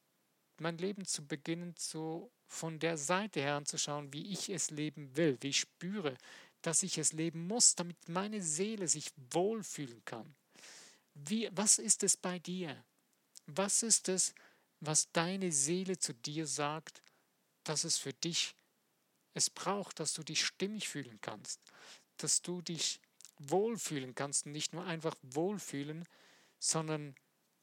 mein 0.58 0.78
Leben 0.78 1.04
zu 1.04 1.26
beginnen 1.26 1.76
zu 1.76 2.30
von 2.46 2.78
der 2.78 2.96
Seite 2.96 3.40
her 3.40 3.54
anzuschauen, 3.54 4.12
wie 4.12 4.32
ich 4.32 4.50
es 4.50 4.70
leben 4.70 5.16
will, 5.16 5.38
wie 5.40 5.48
ich 5.48 5.60
spüre, 5.60 6.16
dass 6.62 6.82
ich 6.82 6.98
es 6.98 7.12
leben 7.12 7.46
muss, 7.46 7.74
damit 7.76 8.08
meine 8.08 8.42
Seele 8.42 8.88
sich 8.88 9.10
wohlfühlen 9.32 10.04
kann. 10.04 10.34
Wie, 11.14 11.48
was 11.52 11.78
ist 11.78 12.02
es 12.02 12.16
bei 12.16 12.38
dir? 12.38 12.84
Was 13.46 13.82
ist 13.82 14.08
es, 14.08 14.34
was 14.80 15.10
deine 15.12 15.52
Seele 15.52 15.98
zu 15.98 16.12
dir 16.12 16.46
sagt, 16.46 17.02
dass 17.70 17.85
es 17.85 17.98
für 17.98 18.12
dich 18.12 18.54
es 19.33 19.48
braucht, 19.48 20.00
dass 20.00 20.12
du 20.12 20.22
dich 20.22 20.44
stimmig 20.44 20.88
fühlen 20.88 21.20
kannst, 21.20 21.61
dass 22.16 22.42
du 22.42 22.61
dich 22.62 23.00
wohlfühlen 23.38 24.14
kannst 24.14 24.44
und 24.44 24.52
nicht 24.52 24.72
nur 24.74 24.85
einfach 24.85 25.14
wohlfühlen, 25.22 26.04
sondern 26.59 27.14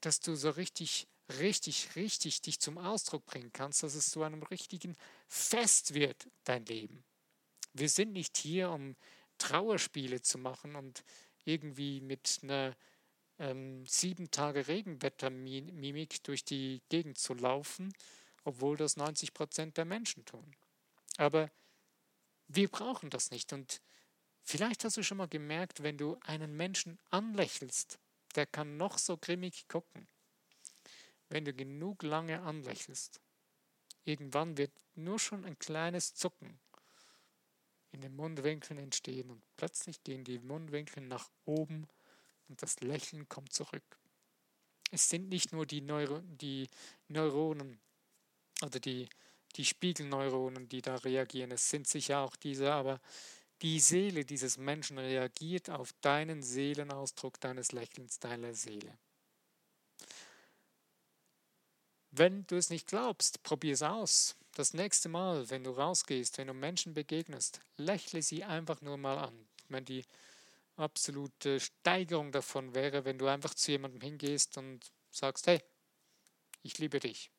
dass 0.02 0.22
du 0.22 0.36
so 0.36 0.50
richtig 0.50 1.08
richtig, 1.40 1.96
richtig 1.96 2.42
dich 2.42 2.60
zum 2.60 2.78
Ausdruck 2.78 3.26
bringen 3.26 3.52
kannst, 3.52 3.84
dass 3.84 3.96
es 3.96 4.10
zu 4.10 4.24
einem 4.24 4.44
richtigen 4.44 4.96
Fest 5.28 5.94
wird, 5.94 6.28
dein 6.44 6.66
Leben. 6.66 7.04
Wir 7.74 7.90
sind 7.90 8.14
nicht 8.14 8.38
hier, 8.38 8.70
um 8.70 8.96
Trauerspiele 9.38 10.22
zu 10.22 10.38
machen 10.38 10.76
und 10.76 11.04
irgendwie 11.44 12.02
mit 12.02 12.40
einer 12.44 12.76
ähm, 13.40 13.86
sieben 13.86 14.32
Tage 14.32 14.68
Regenwettermimik 14.68 16.24
durch 16.24 16.44
die 16.44 16.82
Gegend 16.90 17.18
zu 17.18 17.34
laufen, 17.34 17.94
obwohl 18.48 18.78
das 18.78 18.98
90 18.98 19.34
Prozent 19.34 19.78
der 19.78 19.86
Menschen 19.86 20.26
tun. 20.26 20.56
Aber 21.18 21.52
wir 22.48 22.70
brauchen 22.70 23.10
das 23.10 23.32
nicht. 23.32 23.54
Und 23.54 23.82
vielleicht 24.44 24.84
hast 24.84 24.98
du 24.98 25.04
schon 25.04 25.18
mal 25.18 25.28
gemerkt, 25.28 25.84
wenn 25.84 25.98
du 25.98 26.18
einen 26.22 26.56
Menschen 26.56 26.98
anlächelst, 27.10 28.00
der 28.36 28.46
kann 28.46 28.78
noch 28.78 28.98
so 28.98 29.18
grimmig 29.18 29.68
gucken 29.68 30.08
wenn 31.30 31.46
du 31.46 31.54
genug 31.54 32.04
lange 32.04 32.42
anlächelst. 32.42 33.20
Irgendwann 34.06 34.58
wird 34.58 34.72
nur 34.96 35.20
schon 35.20 35.46
ein 35.46 35.60
kleines 35.60 36.16
Zucken 36.16 36.60
in 37.92 38.02
den 38.02 38.16
Mundwinkeln 38.16 38.80
entstehen 38.80 39.30
und 39.30 39.42
plötzlich 39.58 40.04
gehen 40.04 40.24
die 40.24 40.40
Mundwinkel 40.40 41.04
nach 41.04 41.30
oben 41.46 41.88
und 42.48 42.62
das 42.62 42.80
Lächeln 42.80 43.28
kommt 43.28 43.54
zurück. 43.54 44.00
Es 44.92 45.10
sind 45.10 45.28
nicht 45.30 45.52
nur 45.52 45.66
die, 45.66 45.82
Neuro 45.82 46.22
die 46.22 46.70
Neuronen 47.10 47.80
oder 48.64 48.80
die, 48.80 49.08
die 49.56 49.66
Spiegelneuronen, 49.66 50.68
die 50.70 50.82
da 50.82 50.96
reagieren, 50.96 51.52
es 51.52 51.70
sind 51.70 51.88
sicher 51.88 52.20
auch 52.20 52.36
diese, 52.36 52.72
aber 52.72 53.00
die 53.62 53.80
Seele 53.80 54.24
dieses 54.24 54.58
Menschen 54.58 55.00
reagiert 55.00 55.70
auf 55.70 55.94
deinen 56.02 56.44
Seelenausdruck 56.44 57.40
deines 57.40 57.72
Lächelns, 57.72 58.20
deiner 58.20 58.54
Seele. 58.54 58.98
Wenn 62.12 62.46
du 62.48 62.56
es 62.56 62.70
nicht 62.70 62.88
glaubst, 62.88 63.44
probier 63.44 63.74
es 63.74 63.84
aus. 63.84 64.36
Das 64.54 64.74
nächste 64.74 65.10
Mal, 65.10 65.50
wenn 65.50 65.64
du 65.64 65.72
rausgehst, 65.72 66.38
wenn 66.38 66.48
du 66.48 66.54
Menschen 66.54 66.94
begegnest, 66.94 67.62
lächle 67.78 68.22
sie 68.22 68.44
einfach 68.44 68.82
nur 68.82 68.98
mal 68.98 69.18
an. 69.18 69.48
Ich 69.64 69.70
meine, 69.70 69.86
die 69.86 70.04
absolute 70.78 71.60
Steigerung 71.60 72.32
davon 72.32 72.74
wäre, 72.74 73.06
wenn 73.06 73.18
du 73.18 73.28
einfach 73.28 73.54
zu 73.54 73.72
jemandem 73.72 74.02
hingehst 74.02 74.58
und 74.58 74.92
sagst, 75.12 75.48
hey, 75.48 75.62
ich 76.64 76.78
liebe 76.78 77.00
dich. 77.00 77.32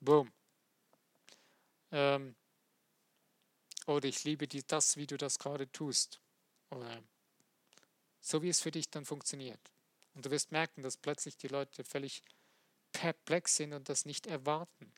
Boom. 0.00 0.32
Ähm, 1.90 2.36
oder 3.86 4.08
ich 4.08 4.24
liebe 4.24 4.46
die, 4.46 4.66
das, 4.66 4.96
wie 4.96 5.06
du 5.06 5.16
das 5.16 5.38
gerade 5.38 5.70
tust. 5.72 6.20
Oder 6.70 7.02
so 8.20 8.42
wie 8.42 8.50
es 8.50 8.60
für 8.60 8.70
dich 8.70 8.90
dann 8.90 9.04
funktioniert. 9.04 9.72
Und 10.14 10.26
du 10.26 10.30
wirst 10.30 10.52
merken, 10.52 10.82
dass 10.82 10.96
plötzlich 10.96 11.36
die 11.36 11.48
Leute 11.48 11.84
völlig 11.84 12.22
perplex 12.92 13.56
sind 13.56 13.72
und 13.72 13.88
das 13.88 14.04
nicht 14.04 14.26
erwarten. 14.26 14.92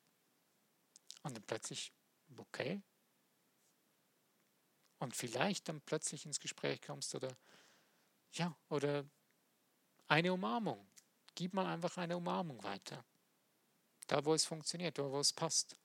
Und 1.22 1.36
dann 1.36 1.44
plötzlich, 1.44 1.92
okay. 2.36 2.82
Und 4.98 5.14
vielleicht 5.14 5.68
dann 5.68 5.80
plötzlich 5.82 6.26
ins 6.26 6.40
Gespräch 6.40 6.82
kommst 6.82 7.14
oder 7.14 7.36
ja, 8.32 8.56
oder 8.68 9.04
eine 10.08 10.32
Umarmung. 10.32 10.86
Gib 11.34 11.54
mal 11.54 11.66
einfach 11.66 11.96
eine 11.96 12.16
Umarmung 12.16 12.62
weiter. 12.62 13.04
Da, 14.10 14.24
wo 14.24 14.34
es 14.34 14.44
funktioniert, 14.44 14.98
da, 14.98 15.08
wo 15.08 15.20
es 15.20 15.32
passt. 15.32 15.76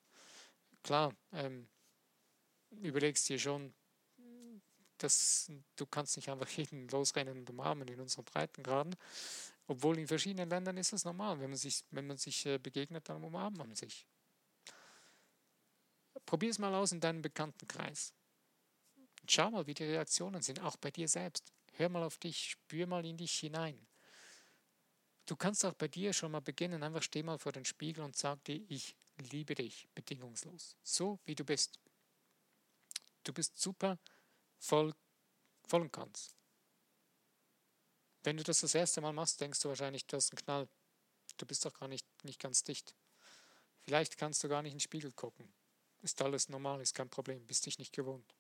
Klar, 0.81 1.13
ähm, 1.31 1.67
überlegst 2.71 3.29
dir 3.29 3.37
schon, 3.37 3.71
dass 4.97 5.51
du 5.75 5.85
kannst 5.85 6.15
nicht 6.15 6.29
einfach 6.29 6.49
jeden 6.57 6.87
losrennen 6.87 7.37
und 7.37 7.49
umarmen 7.51 7.87
in 7.87 7.99
unseren 7.99 8.25
Breitengraden. 8.25 8.95
Obwohl 9.67 9.99
in 9.99 10.07
verschiedenen 10.07 10.49
Ländern 10.49 10.75
ist 10.77 10.91
es 10.91 11.05
normal. 11.05 11.39
Wenn 11.39 11.51
man 11.51 11.57
sich, 11.57 11.83
wenn 11.91 12.07
man 12.07 12.17
sich 12.17 12.47
äh, 12.47 12.57
begegnet, 12.57 13.07
dann 13.07 13.23
umarmt 13.23 13.57
man 13.57 13.75
sich. 13.75 14.07
Probier 16.25 16.49
es 16.49 16.57
mal 16.57 16.73
aus 16.73 16.93
in 16.93 16.99
deinem 16.99 17.21
Bekanntenkreis. 17.21 18.11
Schau 19.29 19.51
mal, 19.51 19.67
wie 19.67 19.75
die 19.75 19.83
Reaktionen 19.83 20.41
sind, 20.41 20.61
auch 20.61 20.77
bei 20.77 20.89
dir 20.89 21.07
selbst. 21.07 21.53
Hör 21.73 21.89
mal 21.89 22.01
auf 22.01 22.17
dich, 22.17 22.51
spür 22.51 22.87
mal 22.87 23.05
in 23.05 23.17
dich 23.17 23.33
hinein. 23.37 23.85
Du 25.25 25.35
kannst 25.35 25.65
auch 25.65 25.73
bei 25.73 25.87
dir 25.87 26.13
schon 26.13 26.31
mal 26.31 26.41
beginnen, 26.41 26.83
einfach 26.83 27.01
steh 27.01 27.23
mal 27.23 27.39
vor 27.39 27.51
den 27.51 27.65
Spiegel 27.65 28.03
und 28.03 28.15
sag 28.15 28.43
dir, 28.43 28.63
ich 28.69 28.95
liebe 29.17 29.55
dich 29.55 29.87
bedingungslos, 29.95 30.75
so 30.83 31.19
wie 31.25 31.35
du 31.35 31.43
bist. 31.43 31.79
Du 33.23 33.33
bist 33.33 33.57
super, 33.57 33.97
voll, 34.59 34.93
voll 35.67 35.81
und 35.81 35.93
ganz. 35.93 36.35
Wenn 38.23 38.37
du 38.37 38.43
das 38.43 38.61
das 38.61 38.75
erste 38.75 39.01
Mal 39.01 39.13
machst, 39.13 39.41
denkst 39.41 39.59
du 39.61 39.69
wahrscheinlich, 39.69 40.05
du 40.05 40.17
hast 40.17 40.31
einen 40.31 40.43
Knall. 40.43 40.69
Du 41.37 41.45
bist 41.45 41.65
doch 41.65 41.73
gar 41.73 41.87
nicht, 41.87 42.05
nicht 42.23 42.39
ganz 42.39 42.63
dicht. 42.63 42.95
Vielleicht 43.81 44.17
kannst 44.17 44.43
du 44.43 44.49
gar 44.49 44.61
nicht 44.61 44.73
in 44.73 44.77
den 44.77 44.83
Spiegel 44.83 45.11
gucken. 45.11 45.51
Ist 46.01 46.21
alles 46.21 46.49
normal, 46.49 46.81
ist 46.81 46.93
kein 46.95 47.09
Problem, 47.09 47.45
bist 47.45 47.65
dich 47.65 47.79
nicht 47.79 47.93
gewohnt. 47.93 48.35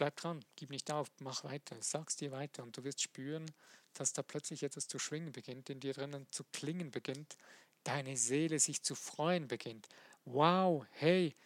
Bleib 0.00 0.16
dran, 0.16 0.42
gib 0.56 0.70
nicht 0.70 0.90
auf, 0.90 1.10
mach 1.18 1.44
weiter, 1.44 1.76
sag's 1.80 2.16
dir 2.16 2.32
weiter 2.32 2.62
und 2.62 2.74
du 2.74 2.84
wirst 2.84 3.02
spüren, 3.02 3.44
dass 3.92 4.14
da 4.14 4.22
plötzlich 4.22 4.62
etwas 4.62 4.88
zu 4.88 4.98
schwingen 4.98 5.30
beginnt, 5.30 5.68
in 5.68 5.78
dir 5.78 5.92
drinnen 5.92 6.26
zu 6.30 6.42
klingen 6.44 6.90
beginnt, 6.90 7.36
deine 7.84 8.16
Seele 8.16 8.58
sich 8.60 8.82
zu 8.82 8.94
freuen 8.94 9.46
beginnt. 9.46 9.88
Wow, 10.24 10.86
hey, 10.92 11.36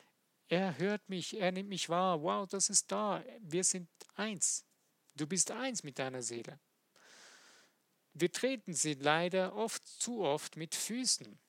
er 0.47 0.79
hört 0.79 1.09
mich, 1.09 1.37
er 1.37 1.51
nimmt 1.51 1.69
mich 1.69 1.89
wahr, 1.89 2.23
wow, 2.23 2.47
das 2.49 2.71
ist 2.71 2.93
da, 2.93 3.25
wir 3.41 3.65
sind 3.65 3.89
eins. 4.15 4.65
Du 5.17 5.27
bist 5.27 5.51
eins 5.51 5.83
mit 5.83 5.99
deiner 5.99 6.23
Seele. 6.23 6.61
Wir 8.13 8.31
treten 8.31 8.73
sie 8.73 8.95
leider 8.95 9.57
oft 9.57 9.85
zu 9.85 10.23
oft 10.23 10.57
mit 10.57 10.77
Füßen. 10.77 11.41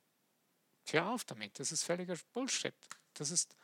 Hör 0.88 1.10
auf 1.10 1.24
damit, 1.24 1.60
das 1.60 1.72
ist 1.72 1.84
völliger 1.84 2.18
Bullshit. 2.34 2.74
Das 3.14 3.30
ist 3.30 3.56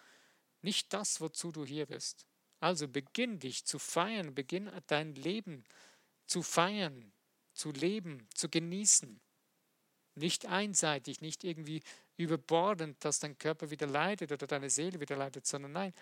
nicht 0.62 0.94
das, 0.94 1.20
wozu 1.22 1.52
du 1.52 1.66
hier 1.66 1.88
bist. 1.88 2.28
Also 2.62 2.88
beginn 2.88 3.40
dich 3.40 3.66
zu 3.66 3.80
feiern, 3.80 4.36
beginn 4.36 4.72
dein 4.86 5.16
Leben 5.16 5.64
zu 6.28 6.44
feiern, 6.44 7.12
zu 7.54 7.72
leben, 7.72 8.28
zu 8.36 8.50
genießen. 8.50 9.20
Nicht 10.14 10.46
einseitig, 10.46 11.22
nicht 11.22 11.44
irgendwie 11.44 11.82
überbordend, 12.18 13.04
dass 13.04 13.20
dein 13.20 13.38
Körper 13.40 13.72
wieder 13.72 13.88
leidet 13.88 14.32
oder 14.32 14.46
deine 14.46 14.70
Seele 14.70 15.00
wieder 15.00 15.16
leidet, 15.16 15.48
sondern 15.48 15.72
nein, 15.72 15.94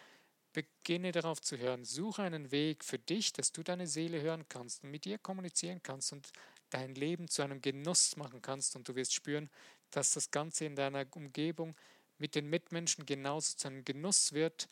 beginne 0.52 1.14
darauf 1.14 1.42
zu 1.42 1.58
hören. 1.58 1.86
Suche 1.86 2.24
einen 2.24 2.52
Weg 2.52 2.84
für 2.84 3.00
dich, 3.00 3.32
dass 3.32 3.54
du 3.54 3.64
deine 3.64 3.88
Seele 3.88 4.22
hören 4.22 4.46
kannst 4.50 4.84
und 4.84 4.92
mit 4.92 5.06
ihr 5.06 5.18
kommunizieren 5.18 5.82
kannst 5.82 6.12
und 6.12 6.30
dein 6.72 6.94
Leben 6.94 7.30
zu 7.30 7.42
einem 7.42 7.62
Genuss 7.62 8.18
machen 8.18 8.42
kannst. 8.42 8.76
Und 8.76 8.90
du 8.90 8.96
wirst 8.96 9.14
spüren, 9.14 9.50
dass 9.92 10.12
das 10.12 10.30
Ganze 10.30 10.66
in 10.66 10.76
deiner 10.76 11.06
Umgebung 11.16 11.78
mit 12.18 12.36
den 12.36 12.50
Mitmenschen 12.50 13.06
genauso 13.06 13.56
zu 13.56 13.70
einem 13.70 13.86
Genuss 13.86 14.34
wird 14.34 14.68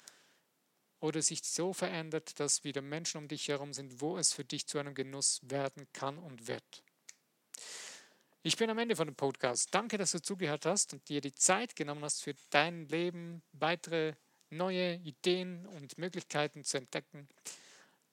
oder 0.99 1.21
sich 1.21 1.43
so 1.43 1.73
verändert, 1.73 2.39
dass 2.39 2.63
wieder 2.63 2.81
Menschen 2.81 3.17
um 3.17 3.27
dich 3.27 3.47
herum 3.47 3.73
sind, 3.73 4.01
wo 4.01 4.17
es 4.17 4.33
für 4.33 4.43
dich 4.43 4.67
zu 4.67 4.79
einem 4.79 4.95
Genuss 4.95 5.39
werden 5.43 5.88
kann 5.93 6.17
und 6.17 6.47
wird. 6.47 6.83
Ich 8.43 8.55
bin 8.55 8.69
am 8.69 8.77
Ende 8.77 8.95
von 8.95 9.07
dem 9.07 9.15
Podcast. 9.15 9.73
Danke, 9.73 9.97
dass 9.97 10.12
du 10.12 10.21
zugehört 10.21 10.65
hast 10.65 10.93
und 10.93 11.07
dir 11.10 11.21
die 11.21 11.36
Zeit 11.36 11.75
genommen 11.75 12.03
hast, 12.03 12.23
für 12.23 12.33
dein 12.49 12.88
Leben 12.88 13.43
weitere 13.51 14.13
neue 14.49 14.95
Ideen 14.95 15.65
und 15.65 15.97
Möglichkeiten 15.97 16.63
zu 16.63 16.77
entdecken. 16.77 17.27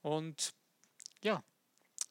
Und 0.03 0.53
ja, 1.23 1.43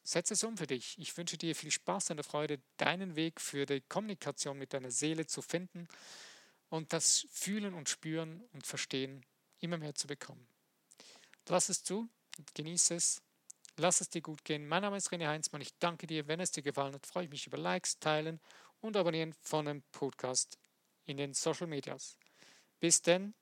setze 0.04 0.36
es 0.36 0.44
um 0.44 0.58
für 0.58 0.68
dich. 0.68 0.98
Ich 1.00 1.16
wünsche 1.18 1.38
dir 1.38 1.56
viel 1.56 1.72
Spaß 1.72 2.12
und 2.12 2.24
Freude, 2.24 2.62
deinen 2.78 3.16
Weg 3.16 3.42
für 3.42 3.66
die 3.66 3.82
Kommunikation 3.82 4.58
mit 4.58 4.74
deiner 4.74 4.92
Seele 4.92 5.28
zu 5.28 5.42
finden 5.42 5.88
und 6.70 6.94
das 6.94 7.28
Fühlen 7.30 7.74
und 7.74 7.90
Spüren 7.90 8.42
und 8.54 8.66
Verstehen 8.66 9.26
immer 9.60 9.78
mehr 9.78 9.96
zu 9.96 10.08
bekommen. 10.08 10.48
Lass 11.50 11.70
es 11.70 11.84
zu, 11.84 12.10
genieße 12.54 12.96
es, 12.96 13.22
lass 13.76 14.02
es 14.02 14.10
dir 14.10 14.22
gut 14.22 14.46
gehen. 14.46 14.68
Mein 14.68 14.82
Name 14.82 14.98
ist 14.98 15.10
René 15.10 15.28
Heinzmann. 15.28 15.62
Ich 15.62 15.78
danke 15.78 16.08
dir. 16.08 16.28
Wenn 16.28 16.40
es 16.40 16.52
dir 16.52 16.64
gefallen 16.64 16.94
hat, 16.94 17.06
freue 17.06 17.26
ich 17.26 17.30
mich 17.30 17.48
über 17.48 17.58
Likes, 17.58 18.00
Teilen 18.00 18.40
und 18.80 18.96
Abonnieren 18.96 19.34
von 19.42 19.66
dem 19.66 19.82
Podcast 19.92 20.58
in 21.06 21.18
den 21.18 21.34
Social 21.34 21.68
Medias. 21.68 22.18
Bis 22.80 23.02
denn, 23.02 23.34